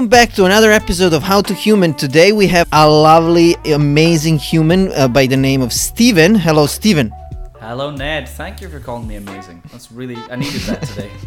[0.09, 1.95] back to another episode of How to Human.
[1.95, 6.35] Today we have a lovely, amazing human uh, by the name of Steven.
[6.35, 7.11] Hello, Steven.
[7.59, 8.29] Hello, Ned.
[8.29, 9.63] Thank you for calling me amazing.
[9.73, 11.11] That's really, I needed that today.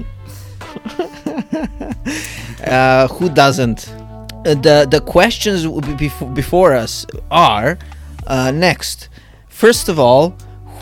[2.61, 3.91] Uh, who doesn't?
[4.43, 7.77] Uh, the the questions be- before, before us are
[8.27, 9.09] uh, next.
[9.49, 10.35] First of all,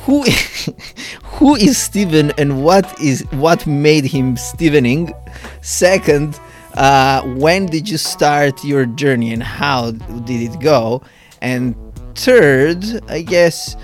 [0.05, 0.23] who
[1.23, 5.13] who is Steven and what is what made him Stevening?
[5.61, 6.39] Second,
[6.75, 11.01] uh, when did you start your journey and how did it go?
[11.41, 11.75] And
[12.15, 13.75] third, I guess,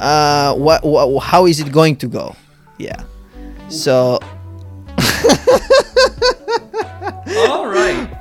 [0.00, 2.36] uh, what, what how is it going to go?
[2.78, 3.02] Yeah.
[3.68, 4.18] So,
[7.48, 8.11] All right.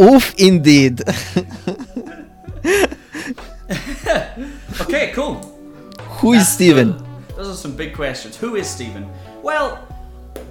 [0.00, 1.02] Oof, indeed.
[4.80, 5.36] Okay, cool.
[6.20, 7.02] who is Steven?
[7.34, 8.36] Those are some big questions.
[8.36, 9.08] Who is Stephen?
[9.42, 9.78] Well,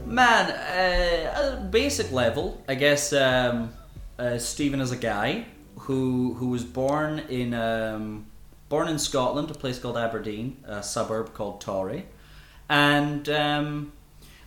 [0.06, 3.72] man, uh, at a basic level, I guess um,
[4.20, 5.46] uh, Stephen is a guy
[5.80, 8.26] who who was born in um,
[8.70, 12.06] born in Scotland, a place called Aberdeen, a suburb called Torry,
[12.70, 13.92] and um,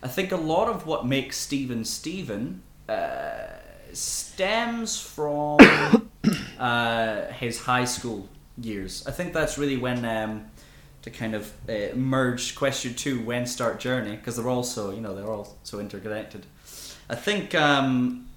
[0.03, 3.47] I think a lot of what makes Stephen Stephen uh,
[3.99, 5.59] stems from
[6.59, 9.05] uh, his high school years.
[9.07, 10.45] I think that's really when um,
[11.01, 15.01] to kind of uh, merge question two when start journey because they're all so you
[15.01, 16.45] know they're all so interconnected.
[17.09, 18.27] I think um,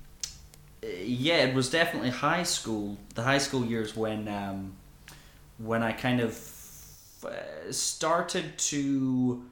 [0.83, 2.97] uh, yeah, it was definitely high school.
[3.15, 4.73] The high school years when um,
[5.59, 6.37] when I kind of
[7.25, 9.45] uh, started to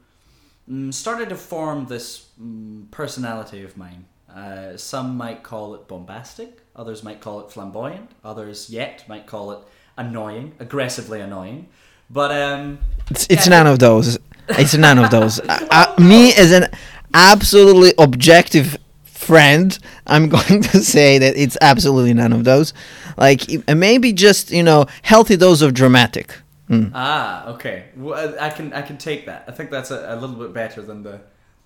[0.69, 4.05] mm, started to form this mm, personality of mine.
[4.35, 9.51] Uh, some might call it bombastic, others might call it flamboyant, others yet might call
[9.51, 9.59] it
[9.97, 11.67] annoying, aggressively annoying.
[12.09, 13.57] But um, It's, it's Yeah.
[13.57, 14.17] none of those.
[14.49, 15.39] It's none of those.
[15.47, 16.67] I, I, me as an
[17.13, 19.77] absolutely objective friend,
[20.07, 22.73] I'm going to say that it's absolutely none of those.
[23.17, 26.33] Like maybe just you know healthy dose of dramatic.
[26.69, 26.91] Mm.
[26.93, 27.85] Ah, okay.
[27.97, 29.43] Well, I can I can take that.
[29.47, 31.19] I think that's a, a little bit better than the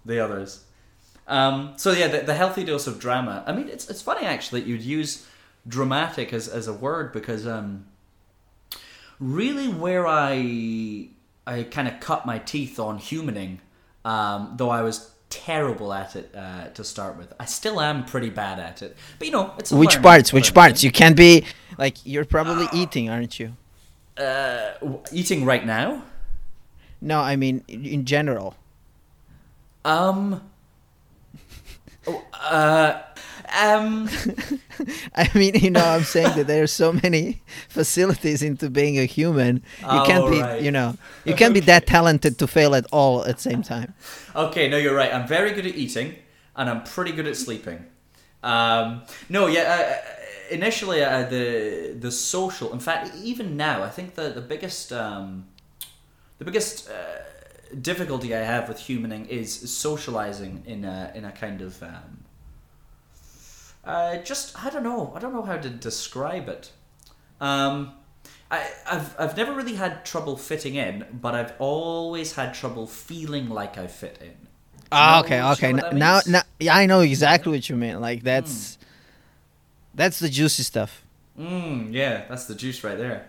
[0.04, 0.65] the others.
[1.28, 3.44] Um, so yeah, the, the healthy dose of drama.
[3.48, 5.26] I mean, it's it's funny actually that you'd use
[5.68, 7.86] dramatic as, as a word because um,
[9.20, 11.10] really where I
[11.48, 13.60] I kind of cut my teeth on humaning,
[14.04, 17.34] um, though I was terrible at it uh, to start with.
[17.40, 18.96] I still am pretty bad at it.
[19.18, 20.32] But you know, it's a Which parts?
[20.32, 20.84] Which parts?
[20.84, 21.46] You can't be
[21.78, 23.56] like you're probably eating, aren't you?
[24.18, 24.72] Uh,
[25.12, 26.04] eating right now.
[27.02, 28.56] No, I mean in general.
[29.84, 30.42] Um.
[32.08, 33.02] Oh, Uh.
[33.62, 34.10] Um.
[35.16, 39.06] I mean, you know, I'm saying that there are so many facilities into being a
[39.06, 39.64] human.
[39.82, 40.62] You can't Oh, be, right.
[40.62, 43.94] you know, you can't be that talented to fail at all at the same time.
[44.36, 44.68] Okay.
[44.68, 45.14] No, you're right.
[45.14, 46.16] I'm very good at eating,
[46.56, 47.86] and I'm pretty good at sleeping.
[48.44, 49.04] Um.
[49.30, 49.48] No.
[49.48, 49.64] Yeah.
[49.64, 50.12] Uh,
[50.50, 52.74] initially, uh, the the social.
[52.74, 55.46] In fact, even now, I think the the biggest um,
[56.40, 56.94] the biggest uh,
[57.82, 62.24] difficulty I have with humaning is socializing in a in a kind of um,
[63.84, 66.72] uh, just I don't know I don't know how to describe it.
[67.42, 67.94] Um,
[68.52, 73.50] I, I've I've never really had trouble fitting in, but I've always had trouble feeling
[73.50, 74.48] like I fit in.
[74.92, 75.74] Ah, okay, do you know okay.
[75.74, 78.00] what N- now, now, yeah, I know exactly what you mean.
[78.00, 78.78] Like that's
[79.94, 81.04] that's the juicy stuff.
[81.40, 83.28] Mm, yeah, that's the juice right there.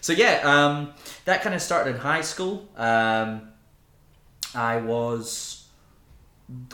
[0.00, 0.92] So yeah, um,
[1.24, 2.68] that kind of started in high school.
[2.76, 3.48] Um,
[4.56, 5.68] I was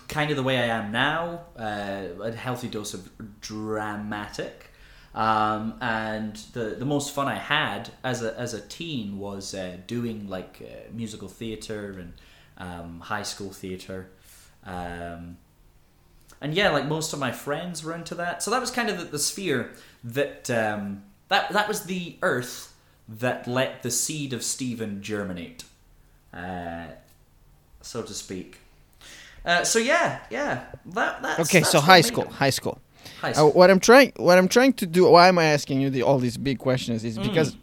[0.09, 3.11] kind of the way I am now, uh, a healthy dose of
[3.41, 4.69] dramatic.
[5.15, 9.77] Um, and the, the most fun I had as a, as a teen was uh,
[9.87, 12.13] doing like uh, musical theatre and
[12.57, 14.09] um, high school theatre.
[14.65, 15.37] Um,
[16.41, 18.43] and yeah, like most of my friends were into that.
[18.43, 19.73] So that was kind of the, the sphere
[20.05, 22.75] that um, that that was the earth
[23.09, 25.65] that let the seed of Stephen germinate,
[26.33, 26.87] uh,
[27.83, 28.59] so to speak.
[29.45, 32.79] Uh, so yeah, yeah, that that's Okay, that's so high school, high school.
[33.21, 33.53] High Uh, school.
[33.53, 35.09] what I'm trying, what I'm trying to do.
[35.11, 37.05] Why am I asking you the, all these big questions?
[37.05, 37.57] Is because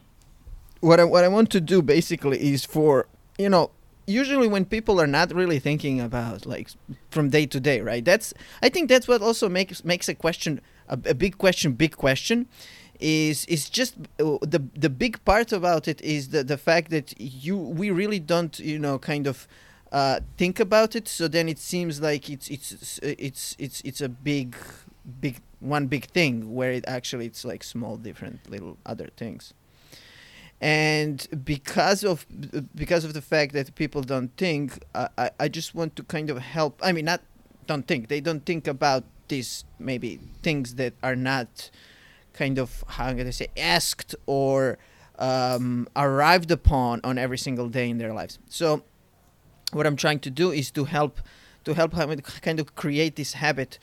[0.81, 3.07] what I what I want to do basically is for
[3.37, 3.71] you know.
[4.07, 6.69] Usually, when people are not really thinking about like
[7.11, 8.03] from day to day, right?
[8.03, 8.33] That's
[8.63, 12.47] I think that's what also makes makes a question a, a big question, big question.
[12.99, 17.13] Is is just uh, the the big part about it is the the fact that
[17.19, 19.47] you we really don't you know kind of
[19.91, 21.07] uh, think about it.
[21.07, 24.55] So then it seems like it's it's it's it's it's a big
[25.19, 29.53] big one big thing where it actually it's like small different little other things
[30.61, 32.25] and because of
[32.75, 36.37] because of the fact that people don't think I, I just want to kind of
[36.37, 37.21] help i mean not
[37.65, 41.69] don't think they don't think about these maybe things that are not
[42.33, 44.77] kind of how i'm to say asked or
[45.17, 48.83] um, arrived upon on every single day in their lives so
[49.73, 51.19] what i'm trying to do is to help
[51.65, 53.79] to help him kind of create this habit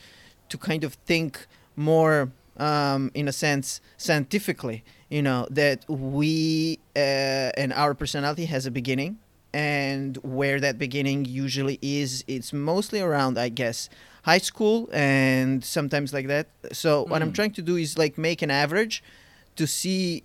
[0.49, 1.45] to kind of think
[1.75, 8.65] more um, in a sense scientifically you know that we uh, and our personality has
[8.65, 9.19] a beginning
[9.53, 13.89] and where that beginning usually is it's mostly around i guess
[14.23, 17.09] high school and sometimes like that so mm.
[17.09, 17.33] what i'm hmm.
[17.33, 19.03] trying to do is like make an average
[19.55, 20.23] to see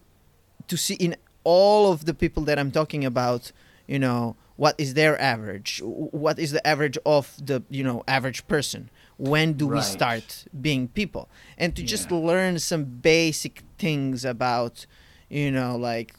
[0.67, 3.53] to see in all of the people that i'm talking about
[3.87, 5.81] you know what is their average
[6.25, 9.79] what is the average of the you know average person when do right.
[9.79, 11.29] we start being people
[11.59, 11.89] and to yeah.
[11.95, 14.87] just learn some basic things about
[15.29, 16.15] you know like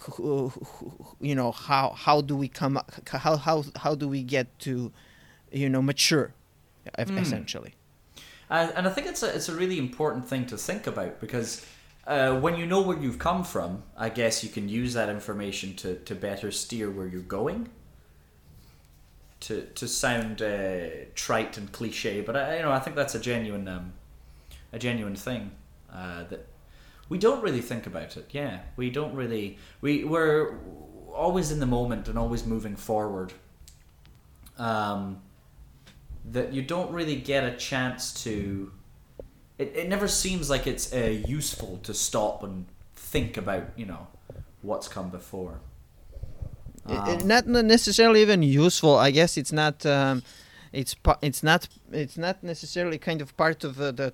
[1.22, 4.92] you know how how do we come how how how do we get to
[5.54, 6.34] you know mature
[6.98, 7.22] mm.
[7.22, 7.74] essentially
[8.50, 11.66] uh, and i think it's a it's a really important thing to think about because
[12.08, 15.74] uh, when you know where you've come from i guess you can use that information
[15.74, 17.70] to to better steer where you're going
[19.44, 23.20] to to sound uh, trite and cliche, but I, you know I think that's a
[23.20, 23.94] genuine um,
[24.72, 25.52] a genuine thing
[25.92, 26.48] uh, that
[27.10, 28.30] we don't really think about it.
[28.32, 30.58] Yeah, we don't really we we're
[31.14, 33.34] always in the moment and always moving forward.
[34.58, 35.22] Um,
[36.32, 38.72] that you don't really get a chance to.
[39.58, 42.66] It, it never seems like it's uh, useful to stop and
[42.96, 44.08] think about you know
[44.62, 45.60] what's come before.
[46.86, 48.98] Um, not necessarily even useful.
[48.98, 49.86] I guess it's not.
[49.86, 50.24] Um,
[50.72, 54.14] it's it's not it's not necessarily kind of part of uh, the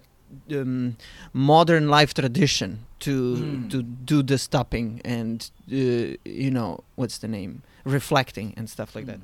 [0.51, 0.97] um,
[1.33, 3.71] modern life tradition to mm.
[3.71, 9.05] to do the stopping and uh, you know what's the name reflecting and stuff like
[9.05, 9.19] that.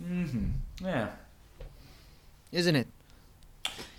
[0.00, 0.46] Mm-hmm.
[0.82, 1.08] Yeah.
[2.52, 2.88] Isn't it?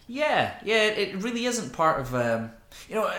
[0.08, 0.84] Yeah, yeah.
[0.86, 2.16] It really isn't part of.
[2.16, 2.52] Um,
[2.90, 3.12] you know,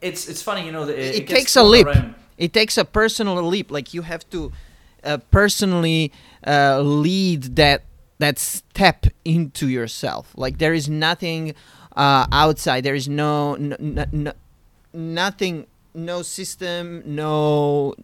[0.00, 0.66] it's it's funny.
[0.66, 1.86] You know that it, it, it takes a leap.
[1.86, 4.52] Around it takes a personal leap like you have to
[5.04, 6.12] uh, personally
[6.46, 7.84] uh, lead that
[8.18, 10.32] that step into yourself.
[10.36, 11.54] Like there is nothing
[11.96, 12.82] uh, outside.
[12.82, 13.76] There is no, no,
[14.10, 14.32] no,
[14.92, 17.94] nothing no system no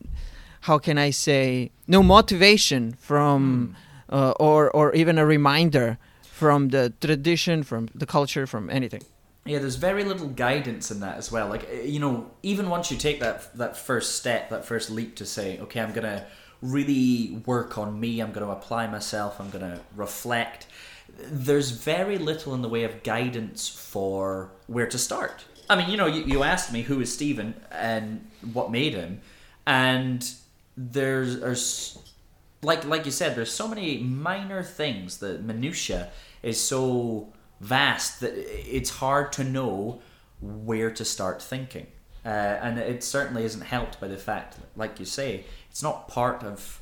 [0.62, 3.76] how can i say no motivation from
[4.10, 4.34] mm.
[4.40, 9.02] or or even a reminder from the tradition from the culture from anything
[9.46, 11.48] yeah, there's very little guidance in that as well.
[11.48, 15.16] Like eh, you know, even once you take that that first step, that first leap
[15.16, 16.26] to say, okay, I'm gonna
[16.62, 18.20] really work on me.
[18.20, 19.38] I'm gonna apply myself.
[19.40, 20.66] I'm gonna reflect.
[21.30, 25.44] There's very little in the way of guidance for where to start.
[25.68, 29.20] I mean, you know, you, you asked me who is Stephen and what made him,
[29.66, 30.28] and
[30.76, 31.98] there's, there's
[32.62, 35.18] like like you said, there's so many minor things.
[35.18, 36.10] The minutia
[36.42, 40.00] is so vast that it's hard to know
[40.40, 41.86] where to start thinking.
[42.24, 46.08] Uh, and it certainly isn't helped by the fact, that, like you say, it's not
[46.08, 46.80] part of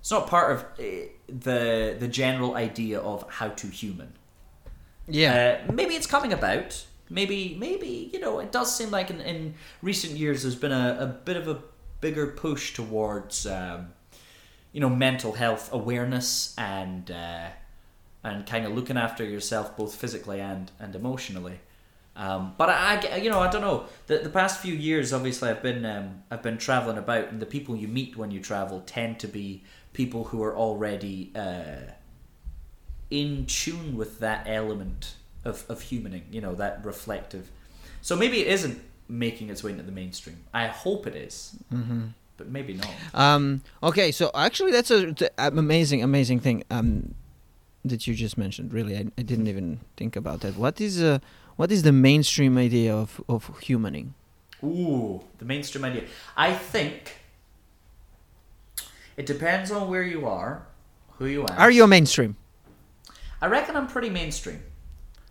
[0.00, 4.14] it's not part of uh, the the general idea of how to human.
[5.06, 6.86] Yeah, uh, maybe it's coming about.
[7.08, 10.96] Maybe maybe you know it does seem like in, in recent years there's been a,
[11.00, 11.62] a bit of a
[12.00, 13.88] bigger push towards um,
[14.72, 17.48] you know mental health awareness and uh,
[18.22, 21.60] and kind of looking after yourself both physically and and emotionally.
[22.16, 23.86] Um, but I, I, you know, I don't know.
[24.06, 27.46] The, the past few years, obviously, I've been um, I've been traveling about, and the
[27.46, 31.92] people you meet when you travel tend to be people who are already uh,
[33.10, 36.22] in tune with that element of of humaning.
[36.30, 37.50] You know, that reflective.
[38.02, 40.44] So maybe it isn't making its way into the mainstream.
[40.52, 41.56] I hope it is.
[41.72, 42.06] Mm-hmm.
[42.36, 42.90] But maybe not.
[43.12, 46.64] Um, okay, so actually, that's a, a amazing, amazing thing.
[46.70, 47.14] Um,
[47.84, 48.72] that you just mentioned.
[48.72, 50.56] Really, I, I didn't even think about that.
[50.56, 51.18] What is uh,
[51.56, 54.10] what is the mainstream idea of of humaning?
[54.62, 56.04] Ooh, the mainstream idea.
[56.36, 57.16] I think
[59.16, 60.66] it depends on where you are,
[61.18, 61.52] who you are.
[61.58, 62.36] Are you a mainstream?
[63.40, 64.62] I reckon I'm pretty mainstream.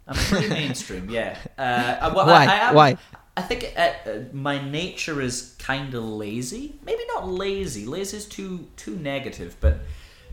[0.08, 1.38] I'm pretty mainstream, yeah.
[1.58, 2.46] Uh, well, Why?
[2.46, 2.98] I, I Why?
[3.38, 6.76] I think uh, uh, my nature is kind of lazy.
[6.84, 7.86] Maybe not lazy.
[7.86, 9.80] Lazy is too too negative, but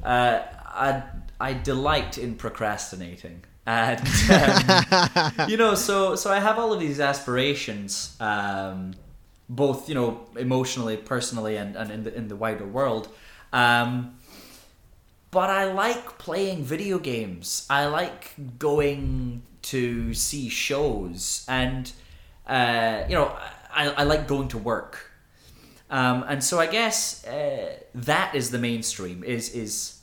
[0.03, 1.03] uh, I
[1.40, 4.00] I delight in procrastinating, and
[4.31, 8.95] um, you know, so so I have all of these aspirations, um,
[9.49, 13.09] both you know emotionally, personally, and, and in the in the wider world.
[13.52, 14.16] Um,
[15.31, 17.66] but I like playing video games.
[17.69, 21.93] I like going to see shows, and
[22.47, 23.37] uh, you know,
[23.71, 25.11] I, I like going to work,
[25.90, 29.25] um, and so I guess uh, that is the mainstream.
[29.25, 29.96] Is is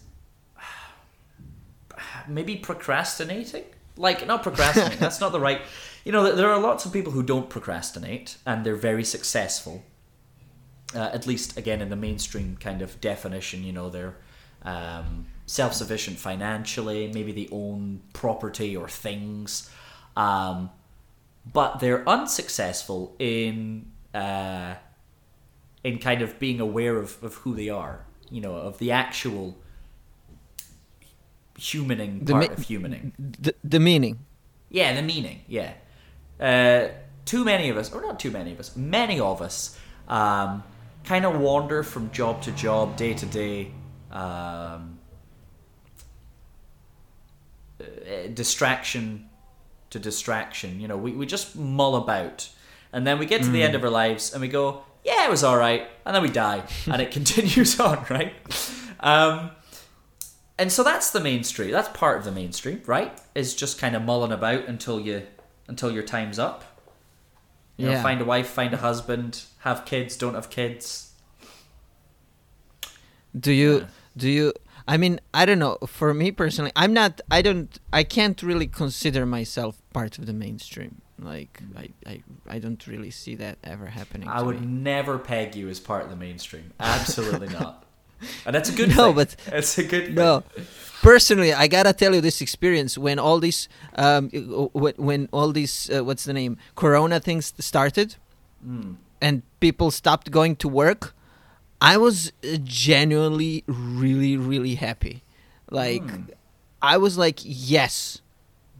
[2.27, 3.63] maybe procrastinating?
[3.96, 5.00] Like not procrastinating.
[5.00, 5.62] that's not the right.
[6.03, 9.84] You know, there are lots of people who don't procrastinate, and they're very successful.
[10.96, 14.15] Uh, at least, again, in the mainstream kind of definition, you know, they're
[14.63, 17.12] um, self-sufficient financially.
[17.13, 19.70] Maybe they own property or things,
[20.15, 20.70] um,
[21.51, 24.75] but they're unsuccessful in uh,
[25.84, 28.05] in kind of being aware of, of who they are.
[28.29, 29.58] You know, of the actual
[31.57, 33.12] humaning The part mi- of humaning.
[33.17, 34.25] The, the meaning.
[34.69, 35.41] Yeah, the meaning.
[35.48, 35.74] Yeah.
[36.39, 36.89] Uh,
[37.25, 40.63] too many of us, or not too many of us, many of us, um,
[41.03, 43.72] kind of wander from job to job, day to day,
[44.12, 45.00] um,
[47.81, 49.29] uh, distraction
[49.89, 50.79] to distraction.
[50.79, 52.50] You know, we, we just mull about.
[52.91, 55.29] And then we get to the end of our lives and we go, yeah, it
[55.29, 55.88] was all right.
[56.05, 58.33] And then we die and it continues on, right?
[59.00, 59.50] Um,
[60.57, 61.72] and so that's the mainstream.
[61.72, 63.17] That's part of the mainstream, right?
[63.36, 65.24] Is just kind of mulling about until you
[65.67, 66.63] until your time's up.
[67.77, 71.12] You know, find a wife, find a husband, have kids, don't have kids.
[73.38, 73.88] Do you Yeah.
[74.15, 74.53] do you
[74.86, 75.77] I mean, I don't know.
[75.88, 80.33] For me personally, I'm not I don't I can't really consider myself part of the
[80.33, 81.01] mainstream.
[81.19, 84.27] Like I I, I don't really see that ever happening.
[84.27, 84.67] I would me.
[84.67, 86.74] never peg you as part of the mainstream.
[86.79, 87.86] Absolutely not.
[88.45, 89.15] And that's a good No, thing.
[89.15, 90.15] but- it's a good thing.
[90.15, 90.43] No,
[91.01, 94.29] personally, I gotta tell you this experience when all these, um,
[94.73, 98.15] when, when all these, uh, what's the name, Corona things started,
[98.65, 98.95] Mm.
[99.21, 101.13] and people stopped going to work.
[101.81, 105.21] I was uh, genuinely, really, really happy.
[105.69, 106.29] Like, Mm.
[106.81, 108.21] I was like, yes,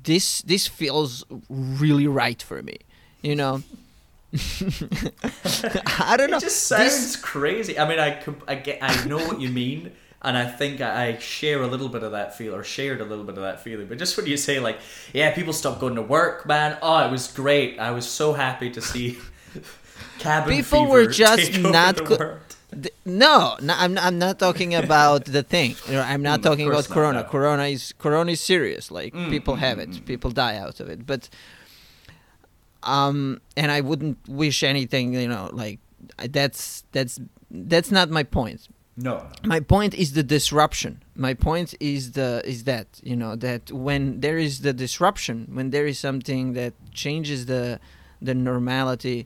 [0.03, 2.77] this this feels really right for me.
[3.21, 3.63] You know.
[6.00, 6.38] I don't know.
[6.38, 7.78] It just This- sounds crazy.
[7.78, 11.18] I mean, I, I get, I know what you mean, and I think I I
[11.18, 13.88] share a little bit of that feel, or shared a little bit of that feeling.
[13.88, 14.80] But just when you say like,
[15.13, 16.78] yeah, people stopped going to work, man.
[16.82, 17.80] Oh, it was great.
[17.80, 19.18] I was so happy to see
[20.20, 22.38] cabin People were just not the co-
[22.74, 25.75] Th- No, no I'm, I'm not talking about the thing.
[25.88, 27.24] You know, I'm not Mm, talking about not, corona.
[27.24, 28.90] Corona is corona is serious.
[28.90, 30.06] Like Mm, people mm, have mm, it, mm.
[30.06, 31.06] people die out of it.
[31.06, 31.30] But
[32.86, 35.13] um, and I wouldn't wish anything.
[35.13, 35.80] You know, like
[36.30, 38.68] that's that's that's not my point.
[38.96, 41.02] No, My point is the disruption.
[41.16, 45.72] My point is the is that you know that when there is the disruption, when
[45.72, 47.80] there is something that changes the
[48.22, 49.25] the normality,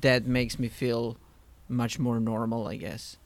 [0.00, 1.16] that makes me feel
[1.68, 3.16] much more normal, I guess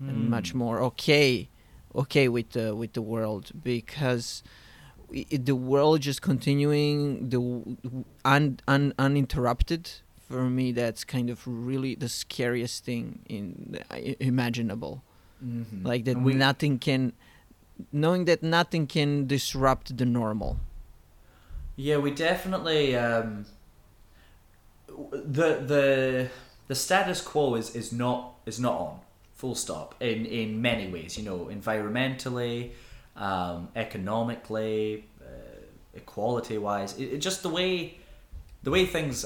[0.00, 0.28] and Mm.
[0.30, 1.50] much more okay
[1.94, 4.42] okay with the with the world because
[5.30, 7.40] the world just continuing the
[8.24, 9.90] un, un, uninterrupted
[10.28, 15.02] for me that's kind of really the scariest thing in i- imaginable
[15.44, 15.84] Mhm.
[15.84, 17.12] like that we- nothing can
[17.92, 20.56] knowing that nothing can disrupt the normal
[21.76, 23.46] Yeah, we definitely um,
[24.88, 26.28] the the
[26.68, 29.00] the status quo is, is not is not on
[29.34, 31.16] full stop in in many ways.
[31.16, 32.72] You know, environmentally,
[33.20, 35.60] um, economically, uh,
[35.94, 37.98] equality wise, it, it just the way
[38.62, 39.24] the way things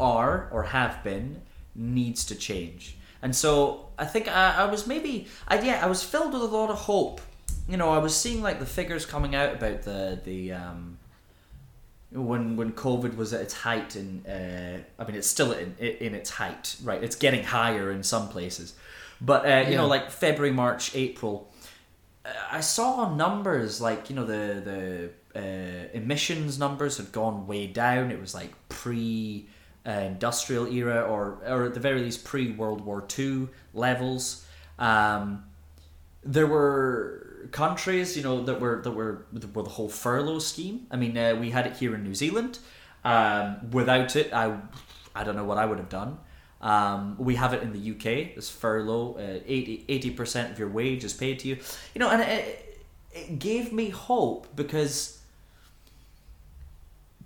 [0.00, 1.42] are or have been
[1.74, 2.96] needs to change.
[3.20, 6.46] And so I think I, I was maybe I yeah I was filled with a
[6.46, 7.20] lot of hope.
[7.68, 10.98] You know, I was seeing like the figures coming out about the the um,
[12.12, 16.14] when when COVID was at its height, and uh, I mean it's still in in
[16.14, 17.02] its height, right?
[17.02, 18.74] It's getting higher in some places,
[19.20, 21.51] but uh, you know, like February, March, April,
[22.50, 28.10] I saw numbers like you know the the uh, emissions numbers had gone way down.
[28.10, 29.48] It was like pre
[29.84, 34.46] industrial era, or or at the very least pre World War Two levels.
[34.78, 35.44] Um,
[36.24, 40.86] there were countries, you know, that were that were with the whole furlough scheme.
[40.90, 42.58] I mean, uh, we had it here in New Zealand.
[43.04, 44.58] Um, without it, I
[45.14, 46.18] I don't know what I would have done.
[46.62, 48.34] Um, we have it in the UK.
[48.36, 51.58] This furlough, uh, 80 percent of your wage is paid to you.
[51.94, 52.80] You know, and it,
[53.12, 55.18] it gave me hope because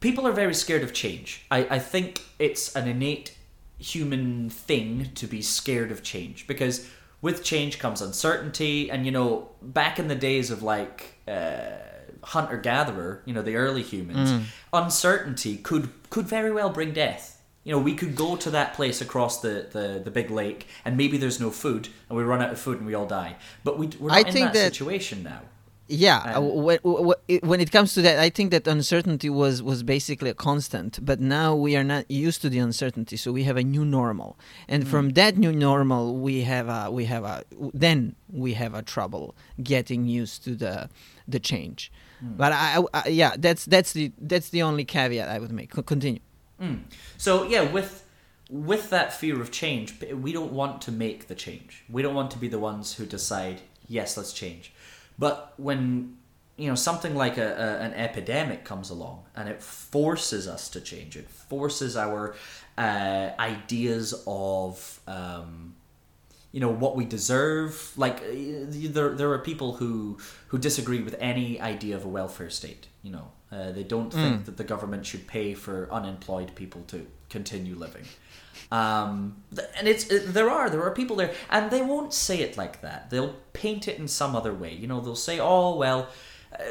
[0.01, 1.45] people are very scared of change.
[1.51, 3.37] I, I think it's an innate
[3.79, 6.89] human thing to be scared of change because
[7.21, 11.73] with change comes uncertainty and you know back in the days of like uh,
[12.23, 17.36] hunter gatherer you know the early humans uncertainty could could very well bring death
[17.67, 20.93] you know we could go to that place across the, the, the big lake and
[21.03, 23.33] maybe there's no food and we run out of food and we all die.
[23.67, 25.41] But we, we're not I in think that, that- situation now.
[25.89, 26.79] Yeah uh, when,
[27.51, 31.19] when- it comes to that i think that uncertainty was was basically a constant but
[31.21, 34.31] now we are not used to the uncertainty so we have a new normal.
[34.73, 34.89] And Mm.
[34.93, 37.37] from that new normal we have a we have a
[37.85, 37.99] then
[38.45, 39.27] we have a trouble
[39.75, 40.75] getting used to the
[41.35, 41.81] the change.
[42.25, 42.37] Mm.
[42.41, 45.71] but I- I yeah that's that's the that's the only caveat i would make.
[45.95, 46.23] Continue
[46.61, 46.83] Mm.
[47.17, 48.05] So yeah, with
[48.51, 51.85] with that fear of change, we don't want to make the change.
[51.89, 54.73] We don't want to be the ones who decide, yes, let's change.
[55.19, 56.17] But when
[56.57, 60.81] you know something like a, a an epidemic comes along and it forces us to
[60.81, 62.35] change, it forces our
[62.79, 65.76] uh, ideas of um,
[66.57, 67.93] you know what we deserve.
[67.99, 68.65] Like uh,
[68.97, 70.17] there, there are people who
[70.49, 72.87] who disagree with any idea of a welfare state.
[73.03, 77.07] You know, uh, they don't think that the government should pay for unemployed people to
[77.29, 78.05] continue living.
[78.73, 79.43] Um,
[79.77, 82.81] and it's it, there are there are people there, and they won't say it like
[82.81, 83.11] that.
[83.11, 84.73] They'll paint it in some other way.
[84.73, 86.09] You know, they'll say, "Oh well."
[86.59, 86.63] Uh,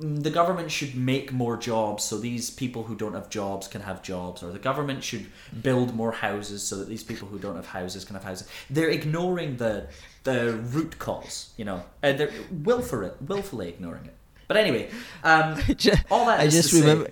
[0.00, 4.02] the government should make more jobs so these people who don't have jobs can have
[4.02, 5.26] jobs, or the government should
[5.62, 8.48] build more houses so that these people who don't have houses can have houses.
[8.68, 9.86] They're ignoring the
[10.24, 11.84] the root cause, you know.
[12.02, 14.14] Uh, they're willfully, willfully ignoring it.
[14.48, 14.90] But anyway,
[15.22, 17.10] um, Ju- all that I just to say- remember.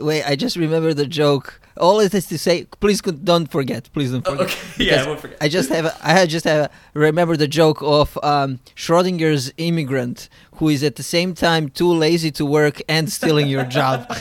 [0.00, 1.60] Wait, I just remember the joke.
[1.76, 3.88] All it is to say, please don't forget.
[3.92, 4.46] Please don't Oh, forget.
[4.48, 5.38] okay, yeah, I won't forget.
[5.40, 5.86] I just have.
[5.86, 10.82] A, I had just have a, remember the joke of um, Schrodinger's immigrant who is
[10.84, 14.06] at the same time too lazy to work and stealing your job.
[14.14, 14.16] oh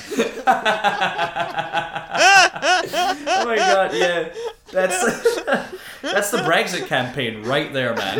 [3.46, 4.30] my god, yeah.
[4.72, 5.44] That's
[6.02, 8.20] that's the Brexit campaign right there, man.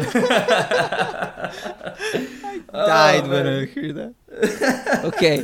[2.74, 3.48] I died Oh, when.
[3.48, 4.14] I heard that.
[4.32, 5.40] Okay,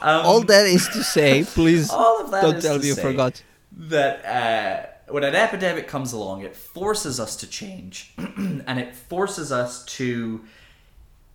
[0.00, 3.42] Um, all that is to say, please all of that don't tell me you forgot.
[3.76, 9.50] that uh, when an epidemic comes along, it forces us to change, and it forces
[9.52, 10.42] us to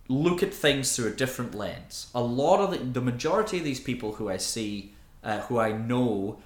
[0.08, 2.08] look at things through a different lens.
[2.14, 5.72] A lot of the, the majority of these people who I see, uh, who I
[5.72, 6.38] know,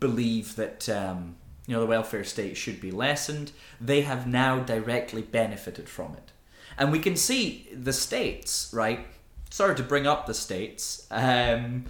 [0.00, 1.36] believe that um,
[1.66, 3.52] you know the welfare state should be lessened.
[3.80, 6.32] They have now directly benefited from it,
[6.78, 9.06] and we can see the states right.
[9.56, 11.06] Sorry to bring up the states.
[11.10, 11.86] Um,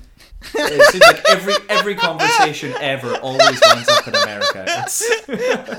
[0.55, 4.87] it seems like every every conversation ever always winds up in America.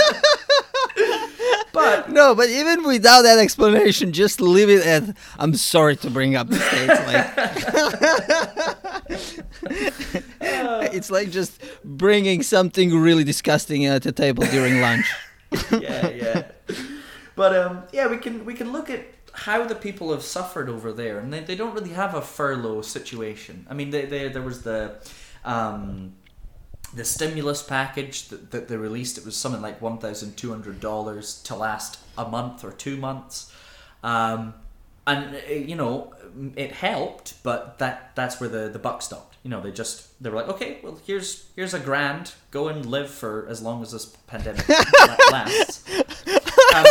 [1.71, 6.35] But No, but even without that explanation, just leave it at I'm sorry to bring
[6.35, 6.99] up the states.
[10.41, 15.05] Like it's like just bringing something really disgusting at the table during lunch.
[15.71, 16.51] yeah, yeah.
[17.37, 19.05] But um, yeah, we can we can look at
[19.37, 22.81] how the people have suffered over there, and they, they don't really have a furlough
[22.81, 23.67] situation.
[23.69, 24.95] I mean, they, they, there was the
[25.45, 26.13] um,
[26.95, 29.15] the stimulus package that, that they released.
[29.19, 32.97] It was something like one thousand two hundred dollars to last a month or two
[32.97, 33.53] months,
[34.01, 34.55] um,
[35.05, 36.15] and uh, you know
[36.55, 39.37] it helped, but that that's where the the buck stopped.
[39.43, 42.87] You know, they just they were like, okay, well here's here's a grand, go and
[42.87, 44.67] live for as long as this pandemic
[45.31, 45.87] lasts.
[46.75, 46.85] Um,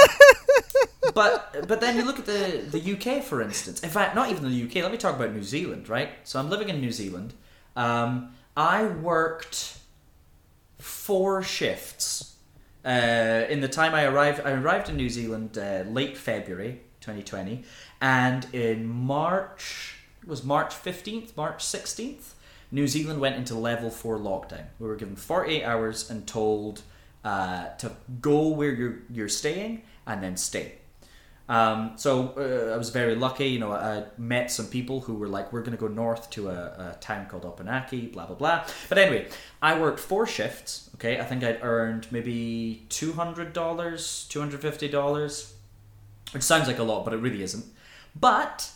[1.14, 3.80] but but then you look at the the UK for instance.
[3.80, 4.82] In fact, not even the UK.
[4.82, 6.10] Let me talk about New Zealand, right?
[6.24, 7.34] So I'm living in New Zealand.
[7.74, 9.78] Um, I worked
[10.78, 12.36] four shifts
[12.84, 14.40] uh, in the time I arrived.
[14.44, 17.64] I arrived in New Zealand uh, late February 2020,
[18.00, 22.32] and in March it was March 15th, March 16th.
[22.72, 24.64] New Zealand went into level four lockdown.
[24.80, 26.82] We were given 48 hours and told
[27.24, 30.78] uh, to go where you're you're staying and then stay.
[31.48, 33.46] Um, so uh, I was very lucky.
[33.46, 36.48] You know, I met some people who were like, "We're going to go north to
[36.48, 36.52] a,
[36.94, 38.66] a town called Opunake." Blah blah blah.
[38.88, 39.28] But anyway,
[39.62, 40.90] I worked four shifts.
[40.96, 45.54] Okay, I think I'd earned maybe two hundred dollars, two hundred fifty dollars,
[46.32, 47.64] which sounds like a lot, but it really isn't.
[48.18, 48.70] But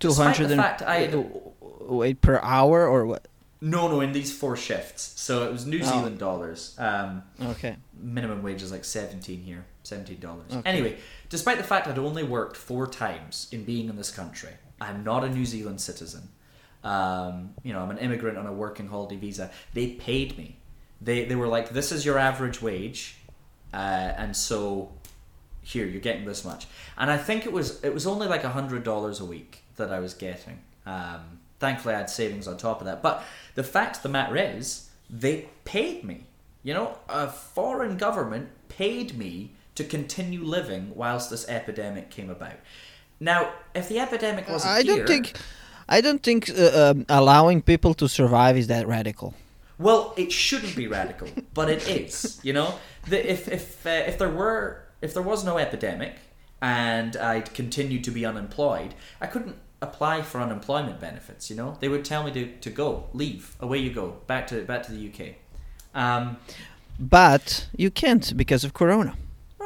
[0.00, 1.24] Two the and fact I-
[1.60, 3.26] wait per hour or what?
[3.60, 5.84] no, no, in these four shifts, so it was New Oh.
[5.84, 6.76] Zealand dollars.
[6.78, 7.76] Um, Okay.
[8.00, 10.70] minimum wage is like 17 here 17 dollars Okay.
[10.70, 10.96] anyway
[11.28, 15.24] despite the fact i'd only worked four times in being in this country i'm not
[15.24, 16.28] a new zealand citizen.
[16.84, 19.50] Um, you know i'm an immigrant on a working holiday visa.
[19.74, 20.56] They paid me.
[21.00, 23.16] They, they were like this is your average wage
[23.74, 24.90] uh, and so
[25.62, 26.66] here you're getting this much.
[26.96, 29.92] And i think it was it was only like a hundred dollars a week that
[29.92, 30.60] i was getting.
[30.86, 33.02] Um, thankfully i had savings on top of that.
[33.02, 36.26] But the fact the matter is they paid me.
[36.62, 42.58] You know a foreign government paid me to continue living whilst this epidemic came about
[43.20, 43.40] now
[43.74, 45.32] if the epidemic wasn't I don't here- think,
[45.88, 49.34] I don't think uh, um, allowing people to survive is that radical.
[49.78, 52.40] Well, it shouldn't be radical, but it is.
[52.42, 52.74] You know,
[53.10, 56.14] the, if if uh, if there were if there was no epidemic
[56.60, 61.48] and I'd continued to be unemployed, I couldn't apply for unemployment benefits.
[61.50, 64.62] You know, they would tell me to, to go, leave, away you go, back to
[64.64, 65.20] back to the UK.
[65.94, 66.36] Um,
[66.98, 69.14] But you can't because of Corona.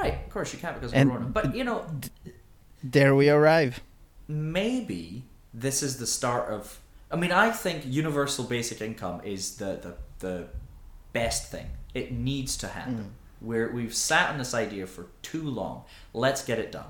[0.03, 1.27] Right, of course you can't because of And Corona.
[1.27, 1.85] But you know,
[2.83, 3.81] There we arrive.
[4.29, 6.79] maybe this is the start of.
[7.11, 9.95] I mean, I think universal basic income is the the,
[10.27, 10.49] the
[11.13, 11.67] best thing.
[11.95, 13.13] It needs to happen.
[13.43, 15.83] We're, we've sat on this idea for too long.
[16.15, 16.87] Let's get it done.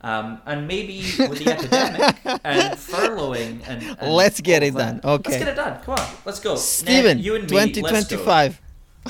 [0.00, 5.12] Um, and maybe with the epidemic and furloughing and, and Let's get it that- done.
[5.12, 5.30] Okay.
[5.32, 5.80] let's get it done.
[5.82, 6.56] Come on, let's go.
[6.56, 8.60] Steven, you and me, 2025.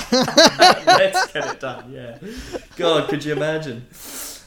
[0.12, 1.92] Let's get it done.
[1.92, 2.18] Yeah.
[2.76, 3.86] God, could you imagine?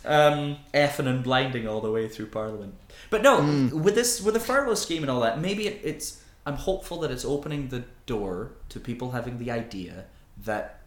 [0.04, 2.76] Um, effing and blinding all the way through Parliament.
[3.10, 6.22] But no, with this, with the furlough scheme and all that, maybe it, it's.
[6.46, 10.06] I'm hopeful that it's opening the door to people having the idea
[10.44, 10.80] that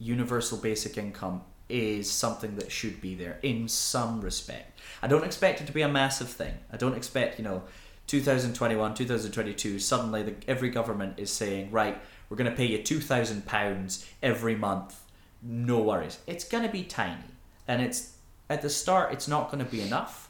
[0.00, 4.80] universal basic income is something that should be there in some respect.
[5.02, 6.54] I don't expect it to be a massive thing.
[6.72, 7.62] I don't expect, you know,
[8.06, 14.06] 2021, 2022, suddenly the, every government is saying, right, we're going to pay you £2,000
[14.22, 15.00] every month.
[15.42, 16.18] No worries.
[16.26, 17.22] It's going to be tiny.
[17.68, 18.12] And it's
[18.48, 20.28] at the start, it's not going to be enough.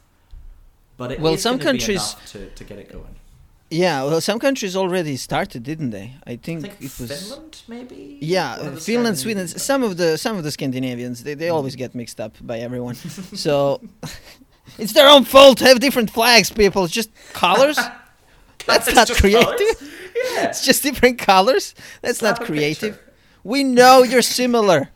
[0.96, 3.16] But it Well, some countries- to, to get it going.
[3.68, 6.14] Yeah, well, some countries already started, didn't they?
[6.24, 7.10] I I think, think it was.
[7.10, 8.16] Finland, maybe?
[8.20, 9.48] Yeah, One of the Finland, Sweden.
[9.48, 12.94] Some of the some of the Scandinavians, they, they always get mixed up by everyone.
[13.34, 13.80] so
[14.78, 16.48] it's their own fault to have different flags.
[16.48, 17.76] People, it's just colors.
[18.66, 19.44] That's not creative.
[19.44, 19.90] colours.
[20.24, 20.48] Yeah.
[20.48, 21.74] It's just different colors.
[22.02, 22.98] That's Snap not creative.
[23.44, 24.88] We know you're similar.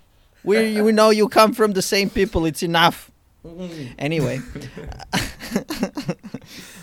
[0.44, 2.46] We we know you come from the same people.
[2.46, 3.10] It's enough.
[3.98, 4.40] Anyway.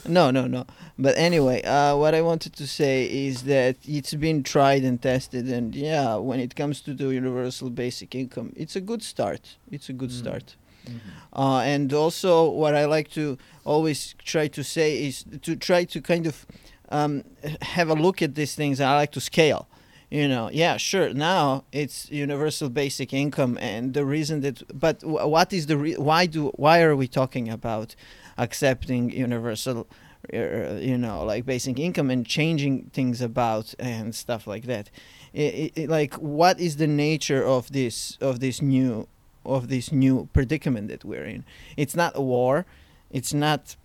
[0.07, 0.65] no, no, no.
[0.97, 5.47] But anyway, uh, what I wanted to say is that it's been tried and tested,
[5.47, 9.57] and yeah, when it comes to the universal basic income, it's a good start.
[9.71, 10.19] It's a good Mm.
[10.19, 10.55] start.
[10.85, 10.99] Mhm.
[11.33, 16.01] Uh, and also, what I like to always try to say is to try to
[16.01, 16.45] kind of
[16.89, 17.23] um,
[17.61, 18.79] have a look at these things.
[18.79, 19.67] I like to scale.
[20.09, 21.13] You know, yeah, sure.
[21.13, 26.27] Now it's universal basic income, and the reason that, but what is the re- why
[26.27, 27.93] do why are we talking about
[28.37, 29.85] accepting universal,
[30.33, 34.89] uh, you know, like basic income and changing things about and stuff like that?
[35.35, 39.09] I i like, what is the nature of this of this new
[39.47, 41.45] of this new predicament that we're in.
[41.75, 42.65] It's not a war.
[43.09, 43.75] It's not.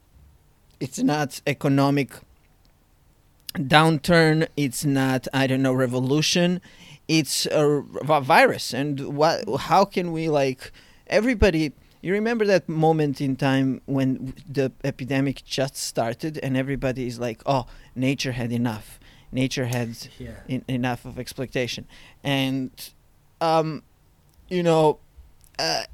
[0.81, 2.11] It's not economic
[3.55, 4.49] downturn.
[4.57, 6.61] It's not I don't know revolution.
[7.09, 7.83] It's a
[8.23, 8.73] virus.
[8.73, 9.45] And what?
[9.63, 10.73] How can we like
[11.07, 11.73] everybody?
[12.01, 17.43] You remember that moment in time when the epidemic just started and everybody is like,
[17.47, 18.99] "Oh, nature had enough.
[19.31, 20.31] Nature had Yeah.
[20.49, 21.87] in, enough of exploitation
[22.23, 22.71] and
[23.41, 23.83] um
[24.51, 24.99] you know
[25.59, 25.85] uh,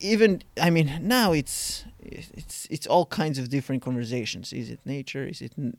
[0.00, 5.24] even i mean now it's it's it's all kinds of different conversations is it nature
[5.26, 5.76] is it n-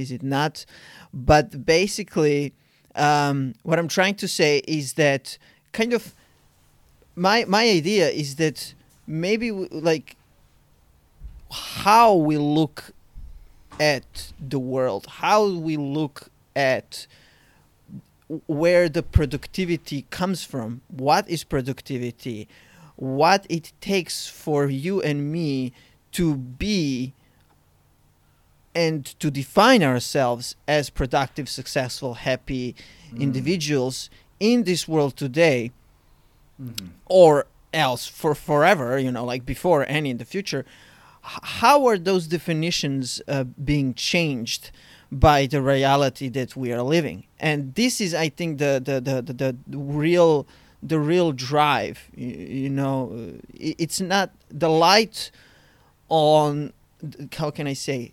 [0.00, 0.64] is it not?
[1.12, 2.54] But basically
[2.96, 5.38] um what i'm trying to say is that
[5.70, 6.12] kind of
[7.14, 8.74] my my idea is that
[9.06, 10.16] maybe w- like
[11.50, 12.92] how we look
[13.78, 17.06] at the world, how we look at
[18.46, 22.46] where the productivity comes from, what is productivity,
[22.96, 25.72] what it takes for you and me
[26.12, 27.12] to be
[28.74, 32.74] and to define ourselves as productive, successful, happy
[33.18, 35.70] individuals in this world today
[36.62, 36.90] Mhm.
[37.06, 40.64] or else for forever, you know, like before and in the future,
[41.22, 44.70] how are those definitions uh, being changed
[45.10, 47.24] by the reality that we are living?
[47.38, 50.46] And this is, I think, the the the, the, the real
[50.82, 51.98] the real drive.
[52.16, 52.28] You,
[52.64, 55.30] you know, uh, it's not the light
[56.08, 56.72] on.
[57.36, 58.12] How can I say?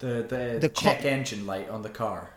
[0.00, 2.30] The the, The co- check engine light on the car,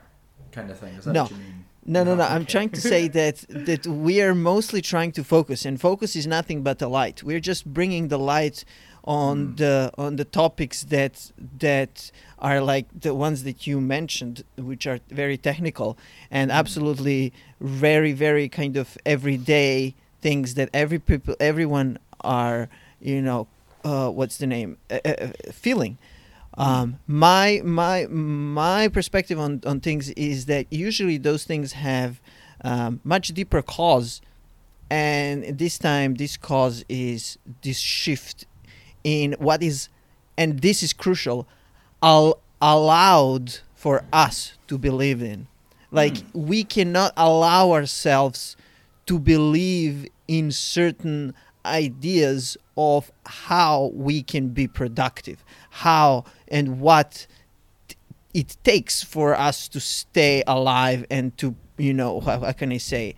[0.52, 0.94] kind of thing.
[0.96, 1.24] Is that No.
[1.24, 1.66] what you mean?
[1.86, 2.24] No, no, no.
[2.24, 6.26] I'm trying to say that that we are mostly trying to focus, and focus is
[6.28, 7.24] nothing but a light.
[7.24, 8.64] We're just bringing the light
[9.06, 9.58] on Mm.
[9.58, 15.00] the on the topics that that are like the ones that you mentioned, which are
[15.10, 15.98] very technical
[16.32, 16.56] and Mm.
[16.62, 22.70] absolutely very, very kind of everyday things that every people, everyone are,
[23.02, 23.48] you know,
[23.84, 25.98] uh, what's the name, uh, uh, feeling.
[26.58, 32.22] Um, my my my perspective on, on things is that usually those things have
[32.64, 34.22] um, much deeper cause,
[34.90, 38.46] and this time this cause is this shift
[39.04, 39.90] in what is,
[40.38, 41.48] and this is crucial,
[42.04, 45.48] al- allowed for us to believe in.
[45.92, 46.48] Like Hmm.
[46.48, 48.56] we cannot allow ourselves
[49.08, 51.34] to believe in certain
[51.66, 57.28] ideas of how we can be productive, how and what
[57.88, 57.96] t-
[58.34, 62.78] it takes for us to stay alive and to you know how, how can I
[62.78, 63.16] say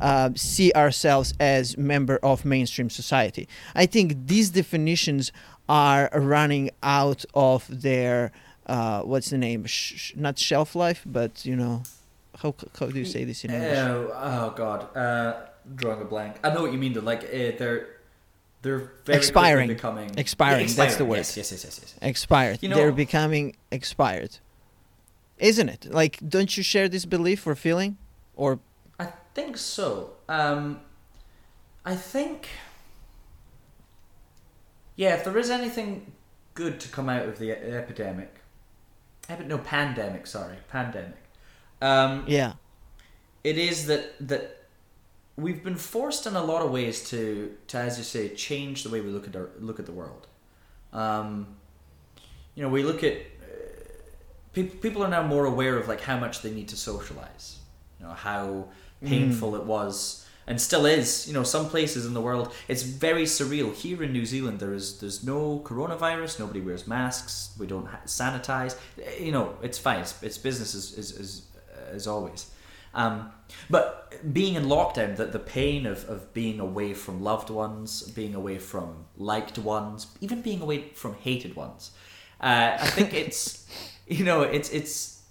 [0.00, 3.48] uh, see ourselves as member of mainstream society.
[3.74, 5.32] I think these definitions
[5.68, 8.32] are running out of their
[8.66, 9.64] uh, what's the name?
[9.64, 11.82] Sh- not shelf life, but you know
[12.42, 13.78] how how do you say this in English?
[13.78, 16.36] Oh, oh God, uh, drawing a blank.
[16.44, 16.92] I know what you mean.
[16.92, 17.88] Though, like uh, they're
[18.62, 19.68] they're very quickly Expiring.
[19.68, 21.16] becoming Expiring, that's the word.
[21.18, 21.78] Yes, yes, yes, yes.
[21.80, 21.94] yes.
[22.02, 22.58] expired.
[22.62, 24.38] You know- They're becoming expired.
[25.38, 25.86] Isn't it?
[25.90, 27.98] Like, don't you share this belief or feeling?
[28.34, 28.58] Or
[28.98, 30.14] I think so.
[30.28, 30.80] Um,
[31.84, 32.48] I think,
[34.96, 36.12] yeah, if there is anything
[36.54, 38.34] good to come out of the epidemic,
[39.28, 41.16] epi- no pandemic, sorry, pandemic.
[41.82, 42.54] Um, yeah,
[43.44, 44.65] it is that that
[45.36, 48.88] we've been forced in a lot of ways to to as you say change the
[48.88, 50.26] way we look at our look at the world.
[50.92, 51.56] Um,
[52.54, 53.16] you know, we look at uh,
[54.52, 57.58] pe- people are now more aware of like how much they need to socialize.
[58.00, 58.68] You know how
[59.04, 61.26] painful it was and still is.
[61.26, 63.74] You know, some places in the world it's very surreal.
[63.74, 66.38] Here in New Zealand, there is there's no coronavirus.
[66.38, 67.54] Nobody wears masks.
[67.58, 68.76] We don't ha- sanitize.
[69.20, 70.00] You know, it's fine.
[70.00, 71.42] It's, it's business as as, as,
[71.92, 72.50] as always.
[72.96, 73.30] Um,
[73.68, 78.34] but being in lockdown, the, the pain of, of being away from loved ones, being
[78.34, 81.92] away from liked ones, even being away from hated ones,
[82.40, 83.68] uh, I think it's
[84.08, 85.22] you know it's it's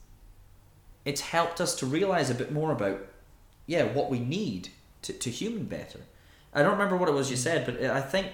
[1.03, 3.01] it's helped us to realize a bit more about
[3.65, 4.69] yeah what we need
[5.01, 5.99] to, to human better.
[6.53, 8.27] I don't remember what it was you said, but I think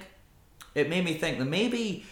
[0.76, 2.06] it made me think that maybe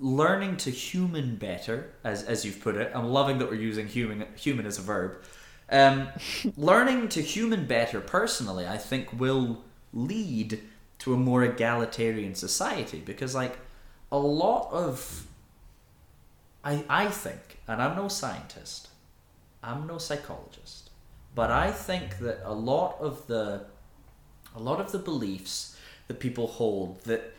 [0.00, 2.92] learning to human better, as as you've put it.
[2.94, 5.22] I'm loving that we're using human human as a verb.
[5.70, 6.08] Um,
[6.56, 10.60] learning to human better personally, I think, will lead
[11.00, 13.58] to a more egalitarian society because, like,
[14.10, 15.26] a lot of
[16.64, 18.88] I I think, and I'm no scientist,
[19.62, 20.90] I'm no psychologist,
[21.34, 23.64] but I think that a lot of the
[24.54, 25.76] a lot of the beliefs
[26.08, 27.34] that people hold that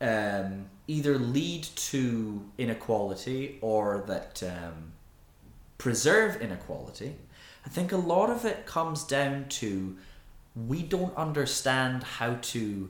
[0.00, 4.92] um, either lead to inequality or that um,
[5.78, 7.16] preserve inequality,
[7.68, 9.94] I think a lot of it comes down to
[10.56, 12.88] we don't understand how to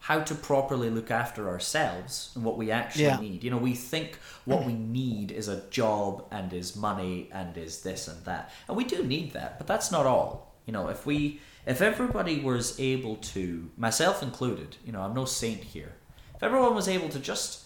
[0.00, 3.20] how to properly look after ourselves and what we actually Yeah.
[3.20, 3.44] need.
[3.44, 7.82] You know, we think what we need is a job and is money and is
[7.82, 8.50] this and that.
[8.66, 10.52] And we do need that, but that's not all.
[10.66, 15.24] You know, if we if everybody was able to, myself included, you know, I'm no
[15.24, 15.92] saint here.
[16.34, 17.60] If everyone was able to just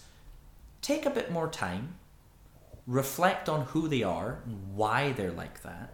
[0.83, 1.95] take a bit more time,
[2.87, 5.93] reflect on who they are and why they're like that,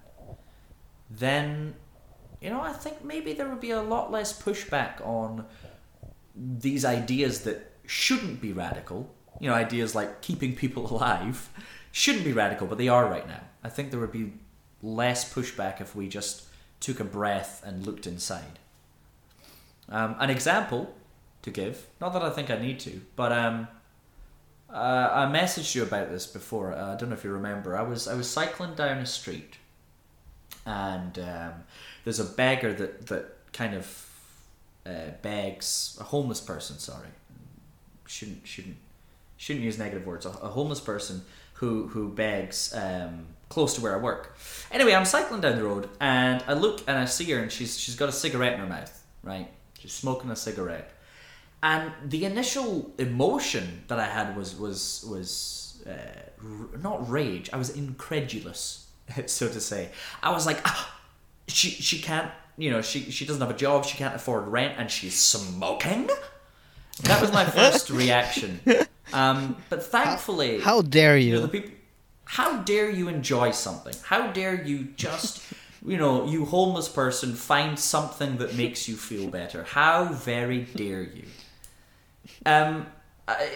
[1.10, 1.76] then
[2.40, 5.46] you know, I think maybe there would be a lot less pushback on
[6.36, 9.14] these ideas that shouldn't be radical.
[9.40, 11.50] You know, ideas like keeping people alive
[11.94, 13.42] shouldn't be radical, but they are right now.
[13.64, 14.34] I think there would be
[14.82, 16.44] less pushback if we just
[16.82, 18.60] took a breath and looked inside.
[19.88, 20.94] Um, an example
[21.44, 23.70] to give, not that I think I need to, but um,
[24.74, 26.74] uh, I messaged you about this before.
[26.74, 27.78] Uh, I don't know if you remember.
[27.78, 29.58] I was I was cycling down a street,
[30.66, 31.54] and um,
[32.04, 34.10] there's a beggar that that kind of
[34.86, 36.80] uh, begs a homeless person.
[36.80, 37.10] Sorry,
[38.08, 38.78] shouldn't shouldn't
[39.38, 40.26] shouldn't use negative words.
[40.26, 41.24] A, a homeless person
[41.56, 44.36] who who begs um, close to where I work.
[44.72, 47.80] Anyway, I'm cycling down the road and I look and I see her and she's
[47.80, 49.04] she's got a cigarette in her mouth.
[49.24, 50.92] Right, she's smoking a cigarette.
[51.64, 55.92] And the initial emotion that I had was was was uh,
[56.44, 57.50] r- not rage.
[57.54, 58.88] I was incredulous,
[59.28, 59.90] so to say.
[60.22, 61.00] I was like, ah,
[61.48, 64.74] she she can't, you know, she she doesn't have a job, she can't afford rent,
[64.78, 66.10] and she's smoking.
[67.04, 68.60] That was my first reaction.
[69.14, 71.72] Um, but thankfully, how dare you know, the people.
[72.26, 73.96] How dare you enjoy something?
[74.04, 75.42] How dare you just,
[75.86, 79.64] you know, you homeless person, find something that makes you feel better?
[79.64, 81.26] How very dare you?
[82.46, 82.88] Um,
[83.28, 83.50] I,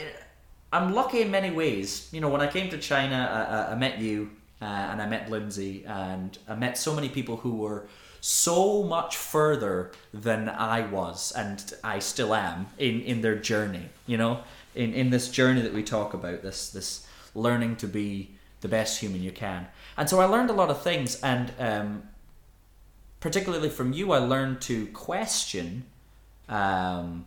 [0.72, 2.10] I'm lucky in many ways.
[2.12, 5.08] You know, when I came to China, I, I, I met you, uh, and I
[5.08, 7.88] met Lindsay, and I met so many people who were
[8.20, 13.90] so much further than I was, and I still am in, in their journey.
[14.06, 14.40] You know,
[14.76, 19.00] in, in this journey that we talk about, this this learning to be the best
[19.00, 19.68] human you can.
[19.96, 22.04] And so I learned a lot of things, and um,
[23.20, 25.86] particularly from you, I learned to question
[26.50, 27.26] um,